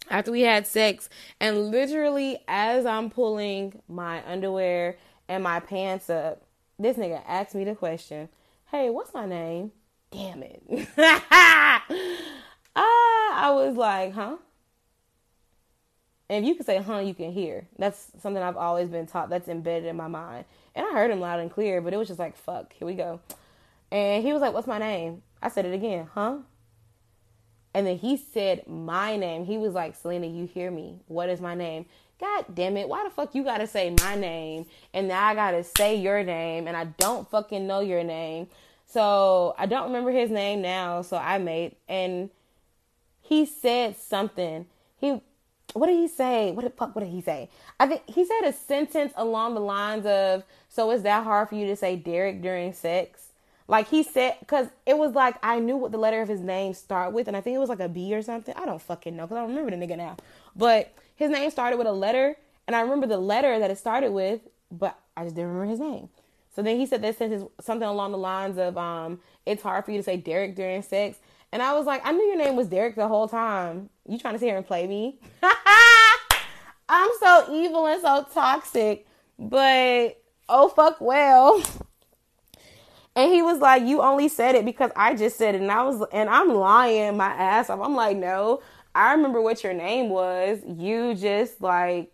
after 0.09 0.31
we 0.31 0.41
had 0.41 0.67
sex 0.67 1.09
and 1.39 1.71
literally 1.71 2.39
as 2.47 2.85
I'm 2.85 3.09
pulling 3.09 3.81
my 3.87 4.21
underwear 4.29 4.97
and 5.27 5.43
my 5.43 5.61
pants 5.61 6.09
up, 6.09 6.41
this 6.77 6.97
nigga 6.97 7.21
asked 7.25 7.55
me 7.55 7.63
the 7.63 7.73
question, 7.73 8.27
"Hey, 8.69 8.89
what's 8.89 9.13
my 9.13 9.25
name?" 9.25 9.71
Damn 10.11 10.43
it. 10.43 10.61
ah, 10.97 11.83
I 12.75 13.51
was 13.51 13.75
like, 13.77 14.13
"Huh?" 14.13 14.37
And 16.29 16.43
if 16.43 16.47
you 16.49 16.55
can 16.55 16.65
say 16.65 16.81
huh, 16.81 16.99
you 16.99 17.13
can 17.13 17.31
hear. 17.31 17.67
That's 17.77 18.11
something 18.21 18.41
I've 18.41 18.57
always 18.57 18.89
been 18.89 19.05
taught. 19.05 19.29
That's 19.29 19.47
embedded 19.47 19.87
in 19.87 19.95
my 19.95 20.07
mind. 20.07 20.45
And 20.73 20.85
I 20.85 20.91
heard 20.91 21.11
him 21.11 21.19
loud 21.19 21.39
and 21.39 21.51
clear, 21.51 21.81
but 21.81 21.93
it 21.93 21.97
was 21.97 22.07
just 22.07 22.19
like, 22.19 22.35
fuck, 22.35 22.73
here 22.73 22.87
we 22.87 22.95
go. 22.95 23.19
And 23.91 24.23
he 24.23 24.33
was 24.33 24.41
like, 24.41 24.53
what's 24.53 24.67
my 24.67 24.79
name? 24.79 25.21
I 25.41 25.49
said 25.49 25.65
it 25.65 25.73
again, 25.73 26.07
huh? 26.13 26.37
And 27.73 27.85
then 27.85 27.97
he 27.97 28.17
said 28.17 28.67
my 28.67 29.17
name. 29.17 29.45
He 29.45 29.57
was 29.57 29.73
like, 29.73 29.95
Selena, 29.95 30.27
you 30.27 30.45
hear 30.45 30.71
me? 30.71 31.01
What 31.07 31.29
is 31.29 31.41
my 31.41 31.55
name? 31.55 31.85
God 32.19 32.45
damn 32.53 32.77
it. 32.77 32.87
Why 32.87 33.03
the 33.03 33.09
fuck 33.09 33.35
you 33.35 33.43
gotta 33.43 33.67
say 33.67 33.93
my 34.01 34.15
name? 34.15 34.65
And 34.93 35.09
now 35.09 35.25
I 35.25 35.35
gotta 35.35 35.63
say 35.63 35.95
your 35.95 36.23
name 36.23 36.67
and 36.67 36.77
I 36.77 36.85
don't 36.85 37.29
fucking 37.29 37.67
know 37.67 37.81
your 37.81 38.03
name. 38.03 38.47
So 38.87 39.55
I 39.57 39.65
don't 39.65 39.87
remember 39.87 40.11
his 40.11 40.29
name 40.29 40.61
now. 40.61 41.01
So 41.01 41.17
I 41.17 41.37
made, 41.37 41.75
and 41.89 42.29
he 43.21 43.45
said 43.45 43.97
something. 43.97 44.67
He 44.97 45.21
what 45.73 45.87
did 45.87 45.95
he 45.95 46.07
say? 46.07 46.51
What 46.51 46.63
the 46.63 46.71
fuck? 46.71 46.95
What 46.95 47.03
did 47.03 47.11
he 47.11 47.21
say? 47.21 47.49
I 47.79 47.87
think 47.87 48.03
he 48.07 48.25
said 48.25 48.47
a 48.47 48.53
sentence 48.53 49.13
along 49.15 49.55
the 49.55 49.61
lines 49.61 50.05
of, 50.05 50.43
"So 50.69 50.91
is 50.91 51.03
that 51.03 51.23
hard 51.23 51.49
for 51.49 51.55
you 51.55 51.65
to 51.67 51.75
say 51.75 51.95
Derek 51.95 52.41
during 52.41 52.73
sex?" 52.73 53.29
Like 53.67 53.87
he 53.87 54.03
said, 54.03 54.35
because 54.39 54.67
it 54.85 54.97
was 54.97 55.13
like 55.13 55.37
I 55.41 55.59
knew 55.59 55.75
what 55.75 55.91
the 55.91 55.97
letter 55.97 56.21
of 56.21 56.29
his 56.29 56.41
name 56.41 56.73
start 56.73 57.13
with, 57.13 57.27
and 57.27 57.35
I 57.35 57.41
think 57.41 57.55
it 57.55 57.59
was 57.59 57.69
like 57.69 57.79
a 57.79 57.89
B 57.89 58.13
or 58.13 58.21
something. 58.21 58.53
I 58.55 58.65
don't 58.65 58.81
fucking 58.81 59.15
know 59.15 59.23
because 59.23 59.37
I 59.37 59.41
don't 59.41 59.55
remember 59.55 59.75
the 59.75 59.85
nigga 59.85 59.97
now. 59.97 60.17
But 60.55 60.93
his 61.15 61.31
name 61.31 61.49
started 61.49 61.77
with 61.77 61.87
a 61.87 61.91
letter, 61.91 62.37
and 62.67 62.75
I 62.75 62.81
remember 62.81 63.07
the 63.07 63.17
letter 63.17 63.57
that 63.57 63.71
it 63.71 63.77
started 63.77 64.11
with, 64.11 64.41
but 64.71 64.97
I 65.17 65.23
just 65.23 65.35
didn't 65.35 65.51
remember 65.51 65.71
his 65.71 65.79
name. 65.79 66.09
So 66.55 66.61
then 66.61 66.77
he 66.77 66.85
said 66.85 67.01
this 67.01 67.17
sentence, 67.17 67.49
something 67.59 67.87
along 67.87 68.11
the 68.11 68.17
lines 68.17 68.57
of, 68.57 68.77
um, 68.77 69.19
"It's 69.45 69.63
hard 69.63 69.83
for 69.83 69.91
you 69.91 69.97
to 69.97 70.03
say 70.03 70.15
Derek 70.15 70.55
during 70.55 70.83
sex." 70.83 71.17
And 71.51 71.61
I 71.61 71.73
was 71.73 71.85
like, 71.85 72.01
I 72.05 72.11
knew 72.11 72.23
your 72.25 72.37
name 72.37 72.55
was 72.55 72.67
Derek 72.67 72.95
the 72.95 73.07
whole 73.07 73.27
time. 73.27 73.89
You 74.07 74.17
trying 74.17 74.33
to 74.33 74.39
sit 74.39 74.47
here 74.47 74.57
and 74.57 74.65
play 74.65 74.87
me? 74.87 75.19
I'm 76.89 77.09
so 77.19 77.47
evil 77.51 77.87
and 77.87 78.01
so 78.01 78.25
toxic, 78.33 79.07
but 79.39 80.21
oh 80.49 80.69
fuck 80.69 80.97
well. 81.01 81.63
And 83.15 83.31
he 83.31 83.41
was 83.41 83.59
like, 83.59 83.83
You 83.83 84.01
only 84.01 84.27
said 84.27 84.55
it 84.55 84.65
because 84.65 84.91
I 84.95 85.15
just 85.15 85.37
said 85.37 85.55
it. 85.55 85.61
And 85.61 85.71
I 85.71 85.83
was, 85.83 86.05
and 86.11 86.29
I'm 86.29 86.49
lying 86.49 87.17
my 87.17 87.33
ass 87.33 87.69
off. 87.69 87.79
I'm 87.81 87.95
like, 87.95 88.17
No, 88.17 88.61
I 88.93 89.13
remember 89.13 89.41
what 89.41 89.63
your 89.63 89.73
name 89.73 90.09
was. 90.09 90.59
You 90.67 91.15
just 91.15 91.61
like, 91.61 92.11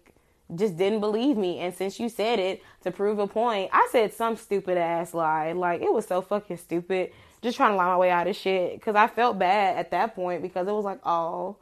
just 0.53 0.77
didn't 0.77 0.99
believe 0.99 1.37
me. 1.37 1.59
And 1.59 1.73
since 1.73 1.99
you 1.99 2.07
said 2.07 2.39
it 2.39 2.63
to 2.83 2.91
prove 2.91 3.19
a 3.19 3.27
point, 3.27 3.69
I 3.73 3.87
said 3.91 4.13
some 4.13 4.35
stupid 4.35 4.77
ass 4.77 5.13
lie. 5.13 5.53
Like, 5.53 5.81
it 5.81 5.91
was 5.91 6.05
so 6.05 6.21
fucking 6.21 6.57
stupid 6.57 7.11
just 7.41 7.57
trying 7.57 7.71
to 7.71 7.75
lie 7.75 7.87
my 7.87 7.97
way 7.97 8.11
out 8.11 8.27
of 8.27 8.35
shit 8.35 8.75
because 8.75 8.95
I 8.95 9.07
felt 9.07 9.39
bad 9.39 9.77
at 9.77 9.91
that 9.91 10.15
point 10.15 10.41
because 10.41 10.67
it 10.67 10.73
was 10.73 10.85
like, 10.85 10.99
oh, 11.05 11.57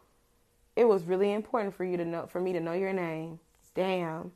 it 0.75 0.86
was 0.86 1.03
really 1.03 1.31
important 1.33 1.75
for 1.75 1.83
you 1.83 1.98
to 1.98 2.05
know, 2.05 2.27
for 2.27 2.39
me 2.41 2.53
to 2.53 2.59
know 2.59 2.74
your 2.74 2.93
name. 2.93 3.39
Damn. 3.75 4.31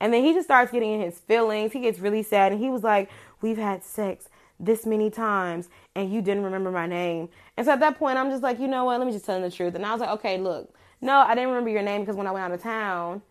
And 0.00 0.12
then 0.14 0.24
he 0.24 0.32
just 0.32 0.46
starts 0.46 0.72
getting 0.72 0.92
in 0.92 1.00
his 1.00 1.18
feelings. 1.18 1.72
He 1.72 1.80
gets 1.80 1.98
really 1.98 2.22
sad 2.22 2.52
and 2.52 2.60
he 2.60 2.70
was 2.70 2.82
like, 2.82 3.10
we've 3.42 3.58
had 3.58 3.84
sex 3.84 4.28
this 4.58 4.86
many 4.86 5.10
times 5.10 5.68
and 5.94 6.12
you 6.12 6.22
didn't 6.22 6.44
remember 6.44 6.70
my 6.70 6.86
name. 6.86 7.28
And 7.56 7.66
so 7.66 7.72
at 7.72 7.80
that 7.80 7.98
point, 7.98 8.18
I'm 8.18 8.30
just 8.30 8.42
like, 8.42 8.58
you 8.58 8.68
know 8.68 8.84
what? 8.86 8.98
Let 8.98 9.06
me 9.06 9.12
just 9.12 9.24
tell 9.24 9.36
him 9.36 9.42
the 9.42 9.50
truth. 9.50 9.74
And 9.74 9.84
I 9.84 9.92
was 9.92 10.00
like, 10.00 10.10
okay, 10.10 10.38
look, 10.38 10.74
No, 11.00 11.18
I 11.18 11.34
didn't 11.34 11.50
remember 11.50 11.70
your 11.70 11.82
name 11.82 12.02
because 12.02 12.16
when 12.16 12.26
I 12.26 12.30
went 12.32 12.44
out 12.44 12.52
of 12.52 12.62
town 12.62 13.22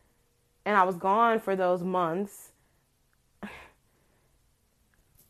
and 0.65 0.75
I 0.75 0.83
was 0.83 0.95
gone 0.95 1.39
for 1.39 1.55
those 1.55 1.83
months, 1.83 2.51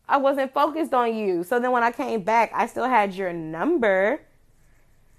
I 0.09 0.17
wasn't 0.17 0.53
focused 0.53 0.93
on 0.93 1.15
you. 1.15 1.43
So 1.43 1.59
then 1.59 1.71
when 1.71 1.83
I 1.83 1.91
came 1.91 2.23
back, 2.23 2.51
I 2.53 2.65
still 2.65 2.85
had 2.85 3.13
your 3.13 3.31
number, 3.31 4.19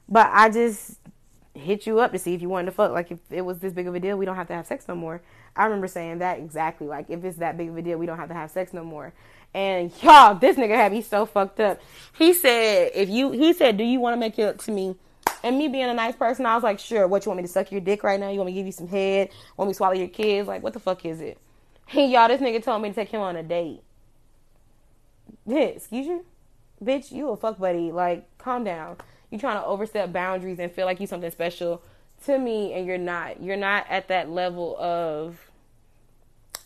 but 0.09 0.29
I 0.33 0.51
just 0.51 0.99
hit 1.55 1.87
you 1.87 2.01
up 2.01 2.13
to 2.13 2.19
see 2.19 2.35
if 2.35 2.43
you 2.43 2.49
wanted 2.49 2.67
to 2.67 2.73
fuck. 2.73 2.91
Like 2.91 3.13
if 3.13 3.19
it 3.31 3.43
was 3.43 3.61
this 3.61 3.73
big 3.73 3.87
of 3.87 3.95
a 3.95 4.01
deal, 4.01 4.17
we 4.17 4.27
don't 4.27 4.35
have 4.35 4.49
to 4.49 4.55
have 4.55 4.67
sex 4.67 4.89
no 4.89 4.97
more. 4.97 5.23
I 5.55 5.65
remember 5.65 5.87
saying 5.87 6.19
that 6.19 6.39
exactly. 6.39 6.89
Like 6.89 7.09
if 7.09 7.25
it's 7.25 7.39
that 7.39 7.57
big 7.57 7.69
of 7.69 7.77
a 7.77 7.83
deal, 7.83 7.99
we 7.99 8.07
don't 8.07 8.19
have 8.19 8.29
to 8.29 8.35
have 8.35 8.51
sex 8.51 8.73
no 8.73 8.83
more. 8.83 9.13
And 9.55 9.93
y'all, 10.03 10.35
this 10.35 10.57
nigga 10.57 10.75
had 10.75 10.93
me 10.93 11.03
so 11.03 11.25
fucked 11.25 11.61
up. 11.61 11.81
He 12.17 12.33
said, 12.33 12.91
if 12.95 13.09
you, 13.09 13.31
he 13.31 13.53
said, 13.53 13.77
do 13.77 13.85
you 13.85 14.01
want 14.01 14.15
to 14.15 14.21
make 14.21 14.39
it 14.39 14.43
up 14.43 14.59
to 14.59 14.73
me? 14.73 14.97
And 15.43 15.57
me 15.57 15.69
being 15.69 15.89
a 15.89 15.95
nice 15.95 16.17
person, 16.17 16.47
I 16.47 16.55
was 16.55 16.63
like, 16.63 16.79
sure. 16.79 17.07
What 17.07 17.25
you 17.25 17.31
want 17.31 17.39
me 17.39 17.43
to 17.45 17.53
suck 17.53 17.73
your 17.73 17.81
dick 17.81 18.03
right 18.03 18.19
now? 18.19 18.29
You 18.29 18.39
want 18.39 18.49
me 18.49 18.53
to 18.53 18.59
give 18.59 18.67
you 18.67 18.73
some 18.73 18.89
head? 18.89 19.31
Want 19.57 19.69
me 19.69 19.73
to 19.73 19.77
swallow 19.77 19.95
your 19.95 20.09
kids? 20.09 20.49
Like, 20.49 20.63
what 20.63 20.73
the 20.73 20.81
fuck 20.81 21.05
is 21.05 21.21
it? 21.21 21.39
Hey, 21.87 22.09
y'all, 22.13 22.29
this 22.29 22.41
nigga 22.41 22.63
told 22.63 22.83
me 22.83 22.91
to 22.91 22.95
take 22.95 23.09
him 23.09 23.21
on 23.21 23.37
a 23.37 23.43
date. 23.43 23.83
Yeah, 25.47 25.61
excuse 25.61 26.07
you? 26.07 26.25
Bitch, 26.83 27.13
you 27.13 27.31
a 27.31 27.37
fuck 27.37 27.59
buddy. 27.59 27.93
Like, 27.93 28.27
calm 28.39 28.65
down. 28.65 28.97
You 29.31 29.39
trying 29.39 29.61
to 29.61 29.65
overstep 29.65 30.13
boundaries 30.13 30.59
and 30.59 30.73
feel 30.73 30.87
like 30.87 31.01
you 31.01 31.07
something 31.07 31.31
special 31.31 31.83
to 32.25 32.39
me 32.39 32.73
and 32.73 32.87
you're 32.87 32.99
not. 32.99 33.43
You're 33.43 33.57
not 33.57 33.87
at 33.89 34.09
that 34.09 34.31
level 34.31 34.77
of 34.79 35.51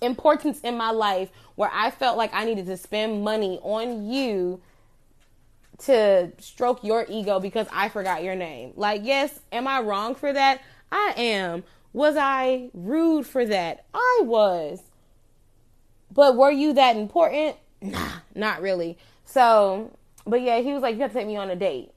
importance 0.01 0.61
in 0.61 0.77
my 0.77 0.91
life 0.91 1.31
where 1.55 1.71
I 1.73 1.91
felt 1.91 2.17
like 2.17 2.31
I 2.33 2.45
needed 2.45 2.67
to 2.67 2.77
spend 2.77 3.23
money 3.23 3.59
on 3.63 4.11
you 4.11 4.61
to 5.79 6.31
stroke 6.39 6.85
your 6.85 7.07
ego 7.09 7.41
because 7.41 7.67
I 7.73 7.89
forgot 7.89 8.23
your 8.23 8.35
name. 8.35 8.73
Like, 8.77 9.03
yes, 9.05 9.41
am 9.53 9.67
I 9.67 9.81
wrong 9.81 10.15
for 10.15 10.33
that? 10.33 10.63
I 10.91 11.15
am. 11.17 11.65
Was 11.93 12.17
I 12.17 12.71
rude 12.75 13.27
for 13.27 13.45
that? 13.45 13.85
I 13.93 14.21
was. 14.23 14.83
But 16.13 16.37
were 16.37 16.51
you 16.51 16.73
that 16.75 16.97
important? 16.97 17.57
Nah, 17.85 18.13
not 18.35 18.63
really. 18.63 18.97
So, 19.27 19.97
but 20.27 20.41
yeah, 20.41 20.61
he 20.61 20.73
was 20.73 20.83
like, 20.83 20.95
You 20.95 21.03
have 21.03 21.13
to 21.13 21.19
take 21.19 21.27
me 21.27 21.37
on 21.37 21.51
a 21.51 21.57
date. 21.57 21.91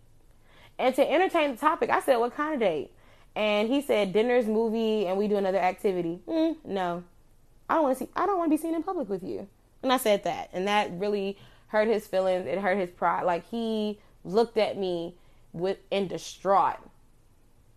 And 0.77 0.93
to 0.95 1.11
entertain 1.11 1.51
the 1.51 1.57
topic, 1.57 1.89
I 1.89 2.01
said, 2.01 2.17
What 2.17 2.35
kind 2.35 2.53
of 2.53 2.59
date? 2.59 2.91
And 3.35 3.69
he 3.69 3.81
said, 3.81 4.13
Dinner's 4.13 4.47
movie, 4.47 5.05
and 5.05 5.17
we 5.17 5.27
do 5.27 5.37
another 5.37 5.59
activity. 5.59 6.19
Mm, 6.27 6.57
no. 6.65 7.03
I 7.69 7.75
don't 7.75 7.83
want 7.83 7.97
to 7.97 8.05
see 8.05 8.09
I 8.15 8.25
don't 8.25 8.37
want 8.37 8.51
to 8.51 8.57
be 8.57 8.61
seen 8.61 8.75
in 8.75 8.83
public 8.83 9.09
with 9.09 9.23
you. 9.23 9.47
And 9.83 9.93
I 9.93 9.97
said 9.97 10.23
that. 10.23 10.49
And 10.53 10.67
that 10.67 10.91
really 10.91 11.37
hurt 11.67 11.87
his 11.87 12.07
feelings. 12.07 12.47
It 12.47 12.59
hurt 12.59 12.77
his 12.77 12.89
pride. 12.89 13.23
Like 13.23 13.47
he 13.49 13.99
looked 14.23 14.57
at 14.57 14.77
me 14.77 15.15
with 15.53 15.77
in 15.91 16.07
distraught. 16.07 16.79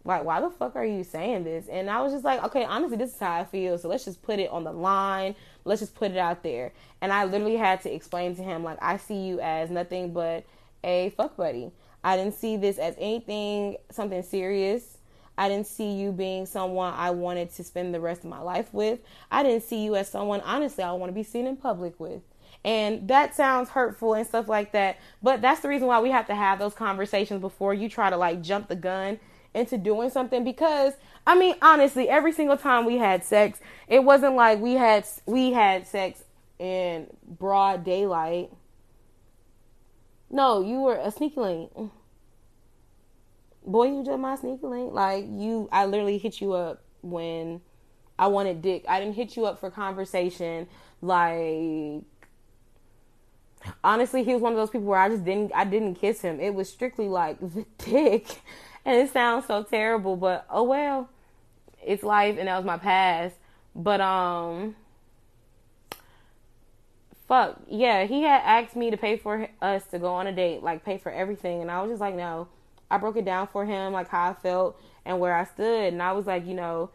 Like, 0.05 0.25
why 0.25 0.41
the 0.41 0.51
fuck 0.51 0.77
are 0.77 0.85
you 0.85 1.05
saying 1.05 1.45
this? 1.45 1.69
And 1.69 1.91
I 1.91 2.01
was 2.01 2.13
just 2.13 2.25
like, 2.25 2.43
okay, 2.45 2.65
honestly, 2.65 2.97
this 2.97 3.13
is 3.13 3.19
how 3.19 3.41
I 3.41 3.45
feel. 3.45 3.77
So 3.77 3.89
let's 3.89 4.05
just 4.05 4.23
put 4.23 4.39
it 4.39 4.51
on 4.51 4.65
the 4.65 4.73
line. 4.73 5.35
Let's 5.65 5.81
just 5.81 5.95
put 5.95 6.11
it 6.11 6.17
out 6.17 6.43
there. 6.43 6.73
And 7.03 7.13
I 7.13 7.25
literally 7.25 7.57
had 7.57 7.83
to 7.83 7.95
explain 7.95 8.35
to 8.37 8.43
him, 8.43 8.65
like, 8.65 8.79
I 8.81 8.97
see 8.97 9.27
you 9.27 9.41
as 9.41 9.71
nothing 9.71 10.13
but 10.13 10.45
a 10.83 11.11
fuck 11.11 11.37
buddy. 11.37 11.71
I 12.03 12.17
didn't 12.17 12.35
see 12.35 12.57
this 12.57 12.79
as 12.79 12.95
anything, 12.99 13.77
something 13.91 14.23
serious. 14.23 14.97
I 15.37 15.49
didn't 15.49 15.67
see 15.67 15.93
you 15.93 16.13
being 16.13 16.47
someone 16.47 16.95
I 16.95 17.11
wanted 17.11 17.53
to 17.55 17.65
spend 17.65 17.95
the 17.95 18.01
rest 18.01 18.25
of 18.25 18.31
my 18.31 18.41
life 18.41 18.73
with. 18.73 19.01
I 19.31 19.43
didn't 19.43 19.65
see 19.65 19.85
you 19.85 19.97
as 19.97 20.09
someone, 20.09 20.41
honestly, 20.43 20.83
I 20.83 20.93
want 20.93 21.11
to 21.11 21.15
be 21.15 21.23
seen 21.23 21.47
in 21.47 21.57
public 21.57 21.99
with. 22.01 22.23
And 22.65 23.09
that 23.09 23.35
sounds 23.35 23.71
hurtful 23.71 24.15
and 24.15 24.27
stuff 24.27 24.49
like 24.49 24.73
that. 24.73 24.99
But 25.23 25.41
that's 25.41 25.61
the 25.61 25.69
reason 25.69 25.89
why 25.89 26.01
we 26.01 26.11
have 26.11 26.27
to 26.27 26.35
have 26.35 26.59
those 26.59 26.75
conversations 26.75 27.41
before 27.41 27.73
you 27.73 27.89
try 27.89 28.11
to 28.11 28.17
like 28.17 28.43
jump 28.43 28.69
the 28.69 28.77
gun 28.77 29.19
into 29.55 29.77
doing 29.77 30.11
something 30.11 30.45
because 30.45 30.95
I 31.27 31.37
mean 31.37 31.55
honestly 31.61 32.09
every 32.09 32.33
single 32.33 32.57
time 32.57 32.85
we 32.85 32.99
had 32.99 33.25
sex 33.25 33.61
it 33.89 34.05
wasn't 34.05 34.37
like 34.37 34.61
we 34.61 34.75
had 34.75 35.07
we 35.27 35.53
had 35.53 35.87
sex 35.87 36.23
in 36.59 37.07
broad 37.27 37.85
daylight. 37.85 38.51
No 40.31 40.63
you 40.63 40.81
were 40.81 40.97
a 40.97 41.11
sneaky 41.11 41.41
link. 41.41 41.71
Boy 43.67 43.89
you 43.89 44.05
just 44.05 44.19
my 44.19 44.37
sneaky 44.37 44.67
link. 44.67 44.93
Like 44.93 45.25
you 45.29 45.69
I 45.73 45.87
literally 45.87 46.19
hit 46.19 46.41
you 46.41 46.53
up 46.53 46.83
when 47.03 47.61
I 48.19 48.27
wanted 48.27 48.63
dick. 48.63 48.85
I 48.89 49.01
didn't 49.01 49.15
hit 49.15 49.37
you 49.37 49.47
up 49.47 49.59
for 49.59 49.71
conversation. 49.71 50.69
Like 51.01 52.05
honestly, 53.83 54.25
he 54.25 54.33
was 54.33 54.43
one 54.43 54.53
of 54.53 54.59
those 54.59 54.71
people 54.71 54.87
where 54.87 55.01
I 55.01 55.09
just 55.09 55.25
didn't 55.25 55.53
I 55.55 55.65
didn't 55.65 55.95
kiss 55.97 56.21
him. 56.21 56.41
It 56.41 56.55
was 56.55 56.69
strictly 56.69 57.09
like 57.09 57.41
the 57.41 57.65
dick. 57.79 58.43
And 58.85 58.97
it 58.97 59.13
sounds 59.13 59.47
so 59.47 59.63
terrible, 59.63 60.17
but 60.17 60.47
oh 60.51 60.65
well. 60.65 61.09
It's 61.83 62.03
life 62.03 62.37
and 62.39 62.49
that 62.49 62.57
was 62.57 62.65
my 62.65 62.79
past. 62.79 63.37
But 63.75 64.01
um 64.01 64.77
fuck, 67.31 67.61
yeah, 67.69 68.07
he 68.07 68.23
had 68.23 68.43
asked 68.45 68.75
me 68.75 68.91
to 68.91 68.97
pay 68.97 69.17
for 69.17 69.49
us 69.63 69.87
to 69.87 70.01
go 70.01 70.15
on 70.15 70.27
a 70.27 70.33
date, 70.33 70.65
like 70.65 70.85
pay 70.85 70.99
for 70.99 71.13
everything, 71.13 71.63
and 71.63 71.71
I 71.71 71.81
was 71.81 71.93
just 71.93 72.01
like, 72.01 72.17
no. 72.17 72.49
I 72.91 72.99
broke 72.99 73.17
it 73.17 73.25
down 73.25 73.47
for 73.47 73.65
him, 73.65 73.93
like 73.93 74.09
how 74.09 74.31
I 74.31 74.35
felt 74.35 74.81
and 75.05 75.21
where 75.21 75.37
I 75.37 75.45
stood, 75.45 75.93
and 75.93 76.03
I 76.03 76.11
was 76.11 76.27
like, 76.27 76.45
you 76.45 76.55
know, 76.55 76.91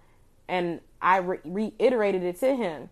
and 0.49 0.81
I 1.01 1.17
re- 1.17 1.39
reiterated 1.45 2.21
it 2.23 2.37
to 2.41 2.53
him. 2.53 2.89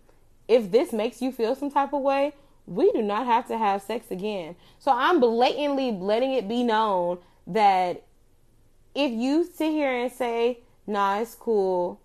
If 0.48 0.70
this 0.70 0.90
makes 0.90 1.20
you 1.20 1.30
feel 1.30 1.54
some 1.54 1.70
type 1.70 1.92
of 1.92 2.00
way, 2.00 2.32
we 2.66 2.90
do 2.92 3.02
not 3.02 3.26
have 3.26 3.46
to 3.48 3.58
have 3.58 3.82
sex 3.82 4.10
again. 4.10 4.56
So 4.78 4.90
I'm 4.90 5.20
blatantly 5.20 5.92
letting 5.92 6.32
it 6.32 6.48
be 6.48 6.62
known 6.62 7.18
that 7.46 8.04
if 8.94 9.10
you 9.10 9.44
sit 9.44 9.70
here 9.70 9.92
and 9.92 10.12
say, 10.12 10.60
nah, 10.86 11.20
it's 11.20 11.34
cool, 11.34 12.00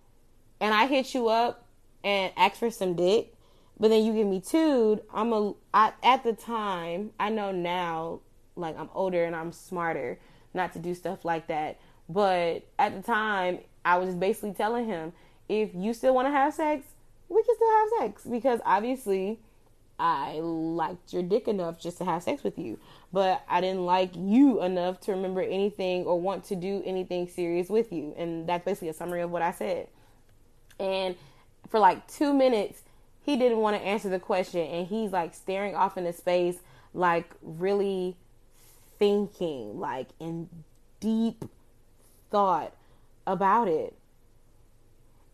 and 0.60 0.74
I 0.74 0.88
hit 0.88 1.14
you 1.14 1.30
up 1.30 1.66
and 2.04 2.32
ask 2.36 2.56
for 2.58 2.72
some 2.72 2.96
dick, 2.96 3.34
but 3.80 3.90
then 3.90 4.04
you 4.04 4.14
give 4.14 4.28
me 4.28 4.42
two, 4.42 5.02
I'm 5.14 5.32
a, 5.32 5.54
I, 5.74 5.94
at 6.04 6.24
the 6.24 6.34
time, 6.34 7.12
I 7.20 7.30
know 7.30 7.52
now, 7.52 8.20
like 8.56 8.78
I'm 8.78 8.90
older 8.94 9.24
and 9.24 9.36
I'm 9.36 9.52
smarter 9.52 10.20
not 10.54 10.74
to 10.74 10.80
do 10.80 10.94
stuff 10.94 11.24
like 11.24 11.48
that. 11.48 11.80
But 12.08 12.64
at 12.78 12.96
the 12.96 13.02
time, 13.02 13.60
I 13.86 13.98
was 13.98 14.10
just 14.10 14.20
basically 14.20 14.54
telling 14.54 14.86
him, 14.86 15.14
if 15.48 15.74
you 15.74 15.94
still 15.94 16.14
want 16.14 16.28
to 16.28 16.32
have 16.32 16.54
sex, 16.54 16.86
we 17.30 17.44
can 17.44 17.56
still 17.56 17.70
have 17.70 17.90
sex 18.00 18.24
because 18.26 18.60
obviously 18.66 19.40
I 20.00 20.40
liked 20.40 21.12
your 21.12 21.24
dick 21.24 21.48
enough 21.48 21.80
just 21.80 21.98
to 21.98 22.06
have 22.06 22.24
sex 22.24 22.44
with 22.44 22.58
you, 22.58 22.80
but 23.12 23.44
I 23.50 23.60
didn't 23.60 23.86
like 23.86 24.12
you 24.16 24.64
enough 24.64 25.02
to 25.02 25.12
remember 25.12 25.42
anything 25.42 26.06
or 26.06 26.20
want 26.20 26.46
to 26.46 26.56
do 26.56 26.82
anything 26.86 27.28
serious 27.28 27.70
with 27.70 27.92
you. 27.92 28.14
And 28.18 28.48
that's 28.48 28.64
basically 28.64 28.90
a 28.90 28.94
summary 28.94 29.22
of 29.22 29.30
what 29.30 29.42
I 29.42 29.52
said. 29.52 29.88
And 30.80 31.16
for 31.68 31.80
like 31.80 32.08
two 32.08 32.34
minutes, 32.34 32.84
he 33.22 33.36
didn't 33.36 33.58
want 33.58 33.76
to 33.76 33.82
answer 33.82 34.10
the 34.10 34.20
question, 34.20 34.62
and 34.62 34.88
he's 34.88 35.12
like 35.12 35.36
staring 35.36 35.76
off 35.76 35.98
into 35.98 36.14
space, 36.14 36.60
like 36.94 37.30
really 37.42 38.16
thinking, 38.98 39.80
like 39.80 40.08
in 40.20 40.50
deep 41.00 41.46
thought 42.32 42.74
about 43.28 43.68
it. 43.68 43.96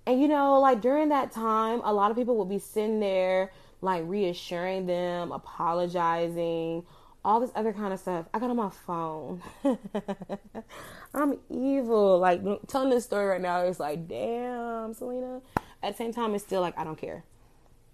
And 0.07 0.22
you 0.22 0.27
know, 0.27 0.60
like 0.60 0.81
during 0.81 1.10
that 1.10 1.31
time, 1.31 1.81
a 1.84 1.93
lot 1.93 2.12
of 2.12 2.17
people 2.17 2.36
would 2.38 2.50
be 2.50 2.60
sitting 2.60 3.00
there 3.00 3.51
like 3.86 4.04
reassuring 4.06 4.88
them, 4.88 5.32
apologizing, 5.32 6.84
all 7.24 7.39
this 7.39 7.51
other 7.56 7.72
kind 7.72 7.94
of 7.94 8.00
stuff. 8.00 8.25
I 8.34 8.39
got 8.39 8.50
on 8.50 8.58
my 8.58 8.70
phone. 8.70 9.42
I'm 11.13 11.38
evil. 11.50 12.20
Like 12.20 12.42
telling 12.68 12.89
this 12.89 13.06
story 13.06 13.25
right 13.25 13.42
now 13.42 13.62
is 13.62 13.80
like, 13.80 14.08
damn, 14.08 14.94
Selena. 14.94 15.42
At 15.82 15.94
the 15.94 15.98
same 15.98 16.13
time, 16.13 16.36
it's 16.36 16.44
still 16.44 16.62
like 16.62 16.77
I 16.77 16.84
don't 16.84 16.98
care 16.98 17.24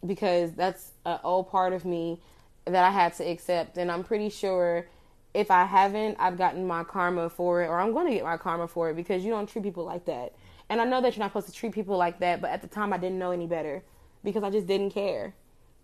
because 0.06 0.54
that's 0.54 0.92
an 1.06 1.20
old 1.24 1.50
part 1.50 1.74
of 1.74 1.86
me 1.86 2.20
that 2.66 2.84
I 2.84 2.90
had 2.90 3.14
to 3.16 3.24
accept, 3.24 3.78
and 3.78 3.92
I'm 3.92 4.04
pretty 4.04 4.30
sure 4.30 4.88
if 5.34 5.50
I 5.50 5.66
haven't, 5.66 6.18
I've 6.20 6.38
gotten 6.38 6.68
my 6.68 6.84
karma 6.84 7.30
for 7.30 7.64
it, 7.64 7.68
or 7.68 7.80
I'm 7.80 7.94
going 7.94 8.08
to 8.08 8.14
get 8.14 8.24
my 8.24 8.38
karma 8.38 8.68
for 8.68 8.90
it 8.90 8.96
because 8.96 9.24
you 9.24 9.32
don't 9.32 9.48
treat 9.48 9.64
people 9.64 9.86
like 9.86 10.06
that. 10.06 10.34
And 10.70 10.82
I 10.82 10.86
know 10.86 11.02
that 11.02 11.16
you're 11.16 11.24
not 11.24 11.32
supposed 11.32 11.48
to 11.48 11.54
treat 11.54 11.74
people 11.74 11.98
like 11.98 12.20
that, 12.20 12.42
but 12.42 12.50
at 12.50 12.62
the 12.62 12.68
time 12.68 12.94
I 12.94 12.98
didn't 12.98 13.20
know 13.20 13.32
any 13.32 13.48
better 13.48 13.84
because 14.24 14.44
I 14.44 14.50
just 14.50 14.68
didn't 14.68 14.92
care. 14.92 15.34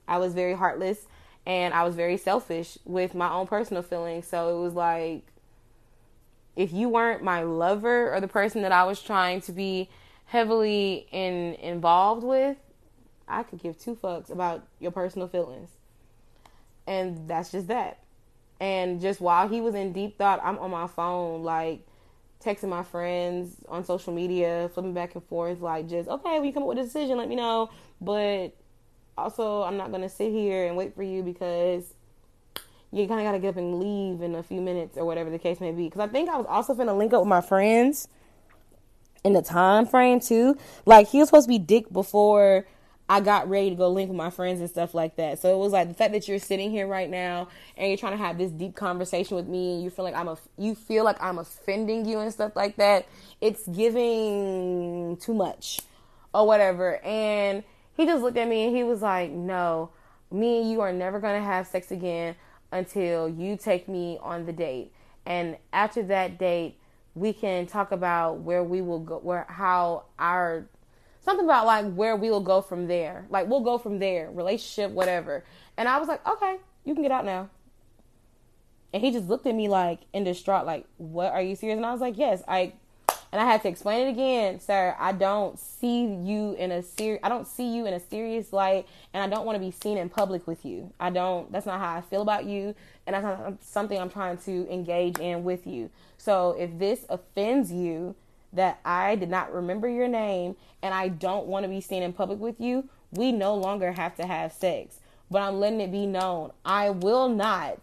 I 0.07 0.17
was 0.17 0.33
very 0.33 0.53
heartless 0.53 1.07
and 1.45 1.73
I 1.73 1.83
was 1.83 1.95
very 1.95 2.17
selfish 2.17 2.77
with 2.85 3.15
my 3.15 3.31
own 3.31 3.47
personal 3.47 3.81
feelings. 3.81 4.27
So 4.27 4.57
it 4.57 4.61
was 4.61 4.73
like, 4.73 5.25
if 6.55 6.73
you 6.73 6.89
weren't 6.89 7.23
my 7.23 7.43
lover 7.43 8.13
or 8.13 8.19
the 8.19 8.27
person 8.27 8.63
that 8.63 8.71
I 8.71 8.83
was 8.83 9.01
trying 9.01 9.41
to 9.41 9.51
be 9.51 9.89
heavily 10.25 11.07
in 11.11 11.55
involved 11.55 12.23
with, 12.23 12.57
I 13.27 13.43
could 13.43 13.61
give 13.61 13.79
two 13.79 13.95
fucks 13.95 14.29
about 14.29 14.65
your 14.79 14.91
personal 14.91 15.27
feelings. 15.27 15.69
And 16.85 17.27
that's 17.27 17.51
just 17.51 17.67
that. 17.67 17.99
And 18.59 18.99
just 18.99 19.21
while 19.21 19.47
he 19.47 19.61
was 19.61 19.75
in 19.75 19.93
deep 19.93 20.17
thought, 20.17 20.41
I'm 20.43 20.57
on 20.59 20.71
my 20.71 20.87
phone, 20.87 21.43
like 21.43 21.85
texting 22.43 22.69
my 22.69 22.83
friends 22.83 23.55
on 23.67 23.83
social 23.85 24.13
media, 24.13 24.69
flipping 24.73 24.93
back 24.93 25.15
and 25.15 25.23
forth, 25.25 25.61
like 25.61 25.87
just 25.87 26.09
okay, 26.09 26.39
when 26.39 26.45
you 26.45 26.53
come 26.53 26.63
up 26.63 26.69
with 26.69 26.79
a 26.79 26.83
decision, 26.83 27.17
let 27.17 27.29
me 27.29 27.35
know. 27.35 27.69
But 28.01 28.55
also, 29.17 29.63
I'm 29.63 29.77
not 29.77 29.91
gonna 29.91 30.09
sit 30.09 30.31
here 30.31 30.67
and 30.67 30.77
wait 30.77 30.95
for 30.95 31.03
you 31.03 31.23
because 31.23 31.93
you 32.91 33.07
kind 33.07 33.19
of 33.19 33.25
gotta 33.25 33.39
get 33.39 33.49
up 33.49 33.57
and 33.57 33.79
leave 33.79 34.21
in 34.21 34.35
a 34.35 34.43
few 34.43 34.61
minutes 34.61 34.97
or 34.97 35.05
whatever 35.05 35.29
the 35.29 35.39
case 35.39 35.59
may 35.59 35.71
be. 35.71 35.85
Because 35.85 36.01
I 36.01 36.07
think 36.07 36.29
I 36.29 36.37
was 36.37 36.45
also 36.47 36.73
gonna 36.73 36.95
link 36.95 37.13
up 37.13 37.21
with 37.21 37.29
my 37.29 37.41
friends 37.41 38.07
in 39.23 39.33
the 39.33 39.41
time 39.41 39.85
frame 39.85 40.19
too. 40.19 40.57
Like 40.85 41.09
he 41.09 41.19
was 41.19 41.29
supposed 41.29 41.45
to 41.45 41.49
be 41.49 41.59
dick 41.59 41.91
before 41.91 42.65
I 43.09 43.21
got 43.21 43.49
ready 43.49 43.69
to 43.69 43.75
go 43.75 43.89
link 43.89 44.09
with 44.09 44.17
my 44.17 44.29
friends 44.29 44.59
and 44.59 44.69
stuff 44.69 44.93
like 44.93 45.15
that. 45.15 45.39
So 45.39 45.53
it 45.53 45.57
was 45.57 45.71
like 45.71 45.87
the 45.87 45.93
fact 45.93 46.11
that 46.11 46.27
you're 46.27 46.39
sitting 46.39 46.71
here 46.71 46.87
right 46.87 47.09
now 47.09 47.47
and 47.77 47.87
you're 47.87 47.97
trying 47.97 48.17
to 48.17 48.23
have 48.23 48.37
this 48.37 48.51
deep 48.51 48.75
conversation 48.75 49.37
with 49.37 49.47
me 49.47 49.75
and 49.75 49.83
you 49.83 49.89
feel 49.89 50.03
like 50.03 50.15
I'm 50.15 50.27
a 50.27 50.37
you 50.57 50.75
feel 50.75 51.05
like 51.05 51.21
I'm 51.21 51.39
offending 51.39 52.05
you 52.05 52.19
and 52.19 52.31
stuff 52.33 52.55
like 52.55 52.75
that. 52.77 53.07
It's 53.39 53.65
giving 53.67 55.17
too 55.17 55.33
much 55.33 55.79
or 56.33 56.45
whatever. 56.45 57.03
And 57.03 57.63
he 57.97 58.05
just 58.05 58.23
looked 58.23 58.37
at 58.37 58.47
me 58.47 58.65
and 58.65 58.75
he 58.75 58.83
was 58.83 59.01
like, 59.01 59.31
"No, 59.31 59.89
me 60.31 60.61
and 60.61 60.71
you 60.71 60.81
are 60.81 60.93
never 60.93 61.19
going 61.19 61.39
to 61.39 61.45
have 61.45 61.67
sex 61.67 61.91
again 61.91 62.35
until 62.71 63.29
you 63.29 63.57
take 63.57 63.87
me 63.87 64.17
on 64.21 64.45
the 64.45 64.53
date. 64.53 64.91
And 65.25 65.57
after 65.73 66.03
that 66.03 66.37
date, 66.37 66.77
we 67.15 67.33
can 67.33 67.65
talk 67.65 67.91
about 67.91 68.39
where 68.39 68.63
we 68.63 68.81
will 68.81 68.99
go 68.99 69.17
where 69.17 69.45
how 69.49 70.03
our 70.19 70.67
something 71.21 71.45
about 71.45 71.65
like 71.65 71.91
where 71.93 72.15
we 72.15 72.29
will 72.29 72.41
go 72.41 72.61
from 72.61 72.87
there. 72.87 73.25
Like 73.29 73.47
we'll 73.47 73.61
go 73.61 73.77
from 73.77 73.99
there, 73.99 74.29
relationship, 74.31 74.91
whatever. 74.91 75.43
And 75.77 75.87
I 75.89 75.97
was 75.97 76.07
like, 76.07 76.25
okay, 76.27 76.57
you 76.85 76.93
can 76.93 77.03
get 77.03 77.11
out 77.11 77.25
now. 77.25 77.49
And 78.93 79.03
he 79.03 79.11
just 79.11 79.27
looked 79.27 79.45
at 79.45 79.55
me 79.55 79.67
like 79.67 80.01
in 80.13 80.23
distraught, 80.23 80.65
like, 80.65 80.85
what 80.97 81.33
are 81.33 81.41
you 81.41 81.55
serious? 81.55 81.77
And 81.77 81.85
I 81.85 81.91
was 81.91 82.01
like, 82.01 82.17
yes, 82.17 82.43
I. 82.47 82.73
And 83.31 83.41
I 83.41 83.45
had 83.45 83.61
to 83.63 83.67
explain 83.67 84.07
it 84.07 84.11
again, 84.11 84.59
sir. 84.59 84.95
I 84.97 85.11
don't 85.11 85.59
see 85.59 86.05
you 86.05 86.53
in 86.53 86.71
a 86.71 86.81
serious. 86.81 87.19
I 87.23 87.29
don't 87.29 87.47
see 87.47 87.75
you 87.75 87.85
in 87.85 87.93
a 87.93 87.99
serious 87.99 88.53
light, 88.53 88.87
and 89.13 89.21
I 89.21 89.33
don't 89.33 89.45
want 89.45 89.57
to 89.57 89.59
be 89.59 89.71
seen 89.71 89.97
in 89.97 90.09
public 90.09 90.47
with 90.47 90.65
you. 90.65 90.93
I 90.99 91.09
don't. 91.09 91.51
That's 91.51 91.65
not 91.65 91.79
how 91.79 91.95
I 91.95 92.01
feel 92.01 92.21
about 92.21 92.45
you, 92.45 92.73
and 93.05 93.13
that's 93.13 93.23
not 93.23 93.63
something 93.63 93.99
I'm 93.99 94.09
trying 94.09 94.37
to 94.39 94.71
engage 94.71 95.19
in 95.19 95.43
with 95.43 95.67
you. 95.67 95.89
So 96.17 96.55
if 96.57 96.77
this 96.79 97.05
offends 97.09 97.71
you, 97.71 98.15
that 98.53 98.79
I 98.85 99.15
did 99.15 99.29
not 99.29 99.53
remember 99.53 99.87
your 99.87 100.07
name 100.07 100.55
and 100.81 100.93
I 100.93 101.09
don't 101.09 101.47
want 101.47 101.63
to 101.63 101.69
be 101.69 101.81
seen 101.81 102.03
in 102.03 102.13
public 102.13 102.39
with 102.39 102.59
you, 102.59 102.89
we 103.11 103.31
no 103.31 103.55
longer 103.55 103.93
have 103.93 104.15
to 104.15 104.25
have 104.25 104.53
sex. 104.53 104.99
But 105.29 105.41
I'm 105.41 105.59
letting 105.59 105.81
it 105.81 105.91
be 105.91 106.05
known 106.05 106.51
I 106.65 106.89
will 106.89 107.29
not 107.29 107.79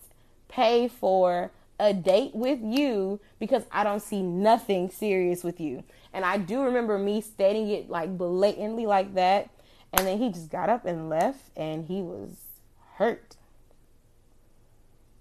pay 0.49 0.89
for 0.89 1.51
a 1.79 1.93
date 1.93 2.35
with 2.35 2.61
you 2.63 3.21
because 3.39 3.65
I 3.73 3.85
don't 3.85 4.01
see 4.01 4.23
nothing 4.23 4.91
serious 4.91 5.43
with 5.43 5.61
you. 5.61 5.85
And 6.13 6.25
I 6.25 6.39
do 6.39 6.63
remember 6.63 6.99
me 6.99 7.21
stating 7.21 7.69
it 7.69 7.91
like 7.91 8.17
blatantly 8.17 8.87
like 8.87 9.15
that. 9.15 9.51
And 9.93 10.07
then 10.07 10.19
he 10.19 10.31
just 10.31 10.51
got 10.51 10.69
up 10.69 10.85
and 10.85 11.09
left 11.09 11.51
and 11.57 11.87
he 11.87 12.03
was 12.03 12.37
hurt 12.95 13.37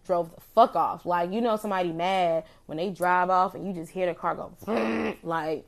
drove 0.05 0.33
the 0.35 0.41
fuck 0.53 0.75
off. 0.75 1.05
Like, 1.05 1.31
you 1.31 1.41
know, 1.41 1.57
somebody 1.57 1.91
mad 1.91 2.43
when 2.65 2.77
they 2.77 2.89
drive 2.89 3.29
off 3.29 3.55
and 3.55 3.65
you 3.65 3.73
just 3.73 3.91
hear 3.91 4.05
the 4.05 4.13
car 4.13 4.35
go, 4.35 5.15
like, 5.23 5.65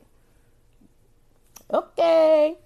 okay. 1.72 2.56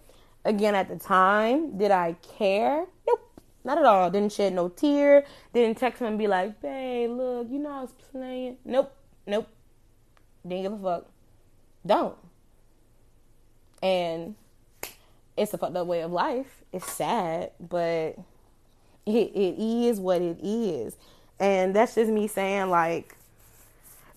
Again, 0.44 0.74
at 0.74 0.88
the 0.88 0.96
time, 0.96 1.76
did 1.76 1.90
I 1.90 2.16
care? 2.38 2.86
Nope, 3.06 3.29
not 3.64 3.78
at 3.78 3.84
all. 3.84 4.10
Didn't 4.10 4.32
shed 4.32 4.52
no 4.52 4.68
tear. 4.68 5.24
Didn't 5.52 5.78
text 5.78 6.00
him 6.00 6.08
and 6.08 6.18
be 6.18 6.26
like, 6.26 6.60
babe, 6.60 7.10
look, 7.10 7.48
you 7.50 7.58
know 7.58 7.70
I 7.70 7.80
was 7.82 7.92
playing. 8.10 8.56
Nope, 8.64 8.92
nope. 9.26 9.48
Didn't 10.46 10.62
give 10.62 10.72
a 10.72 10.78
fuck. 10.78 11.06
Don't. 11.84 12.16
And 13.82 14.34
it's 15.36 15.54
a 15.54 15.58
fucked 15.58 15.76
up 15.76 15.86
way 15.86 16.02
of 16.02 16.12
life. 16.12 16.62
It's 16.72 16.90
sad, 16.90 17.52
but 17.58 18.16
it, 19.06 19.32
it 19.34 19.58
is 19.58 19.98
what 19.98 20.20
it 20.22 20.38
is 20.42 20.96
and 21.40 21.74
that's 21.74 21.94
just 21.94 22.10
me 22.10 22.28
saying 22.28 22.68
like 22.68 23.16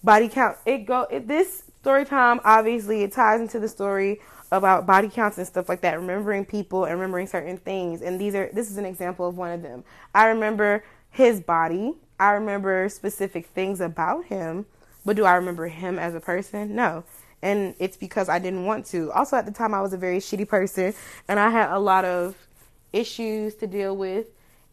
body 0.04 0.28
count 0.28 0.58
it 0.66 0.80
go 0.80 1.08
it, 1.10 1.28
this 1.28 1.64
story 1.84 2.06
time 2.06 2.40
obviously 2.46 3.04
it 3.04 3.12
ties 3.12 3.42
into 3.42 3.60
the 3.60 3.68
story 3.68 4.22
about 4.54 4.86
body 4.86 5.10
counts 5.10 5.38
and 5.38 5.46
stuff 5.46 5.68
like 5.68 5.82
that 5.82 6.00
remembering 6.00 6.46
people 6.46 6.86
and 6.86 6.94
remembering 6.94 7.28
certain 7.28 7.58
things. 7.58 8.02
And 8.02 8.22
these 8.22 8.36
are 8.36 8.50
this 8.54 8.72
is 8.72 8.78
an 8.78 8.86
example 8.86 9.28
of 9.28 9.36
one 9.36 9.52
of 9.52 9.62
them. 9.62 9.84
I 10.16 10.28
remember 10.28 10.86
his 11.10 11.42
body. 11.42 11.94
I 12.18 12.32
remember 12.32 12.88
specific 12.88 13.48
things 13.48 13.82
about 13.82 14.26
him 14.26 14.66
but 15.04 15.18
do 15.18 15.26
i 15.26 15.34
remember 15.34 15.68
him 15.68 16.00
as 16.00 16.16
a 16.16 16.22
person? 16.22 16.74
No. 16.74 17.04
And 17.42 17.76
it's 17.80 17.98
because 17.98 18.30
i 18.30 18.40
didn't 18.40 18.64
want 18.64 18.86
to. 18.88 19.12
Also 19.12 19.36
at 19.36 19.46
the 19.46 19.52
time 19.52 19.74
i 19.74 19.82
was 19.82 19.92
a 19.92 19.98
very 19.98 20.20
shitty 20.20 20.48
person 20.48 20.94
and 21.28 21.38
i 21.38 21.50
had 21.50 21.70
a 21.70 21.80
lot 21.80 22.06
of 22.06 22.48
issues 22.94 23.56
to 23.56 23.68
deal 23.68 23.98
with. 23.98 24.28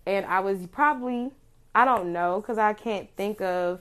And 0.06 0.24
i 0.26 0.38
was 0.38 0.64
probably 0.68 1.32
I 1.74 1.84
don't 1.84 2.12
know 2.12 2.40
because 2.40 2.58
I 2.58 2.72
can't 2.72 3.08
think 3.16 3.40
of 3.40 3.80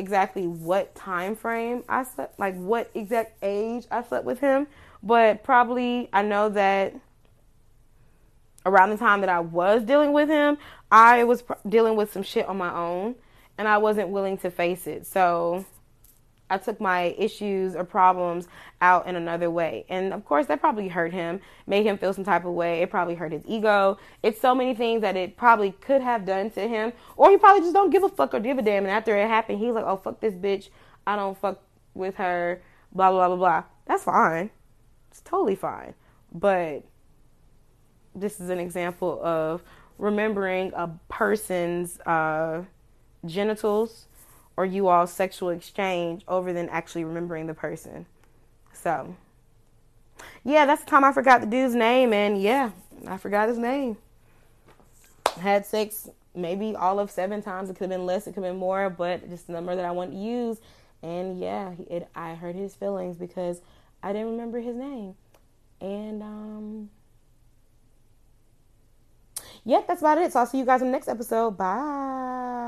exactly 0.00 0.46
what 0.46 0.94
time 0.94 1.36
frame 1.36 1.84
I 1.88 2.02
slept, 2.02 2.40
like 2.40 2.56
what 2.56 2.90
exact 2.94 3.36
age 3.42 3.86
I 3.90 4.02
slept 4.02 4.24
with 4.24 4.40
him, 4.40 4.66
but 5.02 5.44
probably 5.44 6.08
I 6.12 6.22
know 6.22 6.48
that 6.48 6.94
around 8.66 8.90
the 8.90 8.96
time 8.96 9.20
that 9.20 9.30
I 9.30 9.40
was 9.40 9.84
dealing 9.84 10.12
with 10.12 10.28
him, 10.28 10.58
I 10.90 11.24
was 11.24 11.44
dealing 11.68 11.96
with 11.96 12.12
some 12.12 12.22
shit 12.22 12.46
on 12.46 12.56
my 12.56 12.74
own 12.74 13.14
and 13.58 13.68
I 13.68 13.78
wasn't 13.78 14.08
willing 14.08 14.38
to 14.38 14.50
face 14.50 14.86
it. 14.86 15.06
So 15.06 15.64
I 16.50 16.58
took 16.58 16.80
my 16.80 17.14
issues 17.16 17.76
or 17.76 17.84
problems 17.84 18.48
out 18.80 19.06
in 19.06 19.16
another 19.16 19.50
way. 19.50 19.84
And 19.88 20.12
of 20.12 20.24
course, 20.24 20.46
that 20.46 20.60
probably 20.60 20.88
hurt 20.88 21.12
him, 21.12 21.40
made 21.66 21.86
him 21.86 21.96
feel 21.96 22.12
some 22.12 22.24
type 22.24 22.44
of 22.44 22.52
way. 22.52 22.82
It 22.82 22.90
probably 22.90 23.14
hurt 23.14 23.32
his 23.32 23.44
ego. 23.46 23.98
It's 24.22 24.40
so 24.40 24.54
many 24.54 24.74
things 24.74 25.02
that 25.02 25.16
it 25.16 25.36
probably 25.36 25.72
could 25.72 26.02
have 26.02 26.24
done 26.26 26.50
to 26.50 26.66
him. 26.66 26.92
Or 27.16 27.30
he 27.30 27.36
probably 27.36 27.62
just 27.62 27.74
don't 27.74 27.90
give 27.90 28.02
a 28.02 28.08
fuck 28.08 28.34
or 28.34 28.40
give 28.40 28.58
a 28.58 28.62
damn. 28.62 28.84
And 28.84 28.90
after 28.92 29.16
it 29.16 29.28
happened, 29.28 29.60
he's 29.60 29.72
like, 29.72 29.84
oh, 29.86 29.96
fuck 29.96 30.20
this 30.20 30.34
bitch. 30.34 30.68
I 31.06 31.16
don't 31.16 31.38
fuck 31.38 31.60
with 31.94 32.16
her. 32.16 32.60
Blah, 32.92 33.10
blah, 33.12 33.28
blah, 33.28 33.36
blah. 33.36 33.64
That's 33.86 34.04
fine. 34.04 34.50
It's 35.10 35.20
totally 35.20 35.54
fine. 35.54 35.94
But 36.32 36.84
this 38.14 38.40
is 38.40 38.50
an 38.50 38.58
example 38.58 39.20
of 39.22 39.62
remembering 39.98 40.72
a 40.74 40.88
person's 41.08 42.00
uh, 42.00 42.64
genitals 43.26 44.06
or 44.60 44.66
you 44.66 44.88
all 44.88 45.06
sexual 45.06 45.48
exchange 45.48 46.22
over 46.28 46.52
than 46.52 46.68
actually 46.68 47.02
remembering 47.02 47.46
the 47.46 47.54
person. 47.54 48.04
So, 48.74 49.16
yeah, 50.44 50.66
that's 50.66 50.84
the 50.84 50.90
time 50.90 51.02
I 51.02 51.12
forgot 51.12 51.40
the 51.40 51.46
dude's 51.46 51.74
name, 51.74 52.12
and 52.12 52.40
yeah, 52.40 52.72
I 53.06 53.16
forgot 53.16 53.48
his 53.48 53.56
name. 53.56 53.96
Had 55.38 55.64
sex 55.64 56.10
maybe 56.34 56.76
all 56.76 57.00
of 57.00 57.10
seven 57.10 57.40
times. 57.40 57.70
It 57.70 57.76
could 57.76 57.90
have 57.90 57.98
been 57.98 58.04
less, 58.04 58.26
it 58.26 58.34
could 58.34 58.44
have 58.44 58.52
been 58.52 58.60
more, 58.60 58.90
but 58.90 59.30
just 59.30 59.46
the 59.46 59.54
number 59.54 59.74
that 59.74 59.86
I 59.86 59.92
want 59.92 60.12
to 60.12 60.18
use. 60.18 60.58
And 61.02 61.40
yeah, 61.40 61.72
it 61.88 62.06
I 62.14 62.34
hurt 62.34 62.54
his 62.54 62.74
feelings 62.74 63.16
because 63.16 63.62
I 64.02 64.12
didn't 64.12 64.32
remember 64.32 64.60
his 64.60 64.76
name. 64.76 65.14
And 65.80 66.22
um 66.22 66.90
yeah, 69.64 69.80
that's 69.88 70.02
about 70.02 70.18
it. 70.18 70.34
So 70.34 70.40
I'll 70.40 70.46
see 70.46 70.58
you 70.58 70.66
guys 70.66 70.82
in 70.82 70.88
the 70.88 70.92
next 70.92 71.08
episode. 71.08 71.56
Bye. 71.56 72.59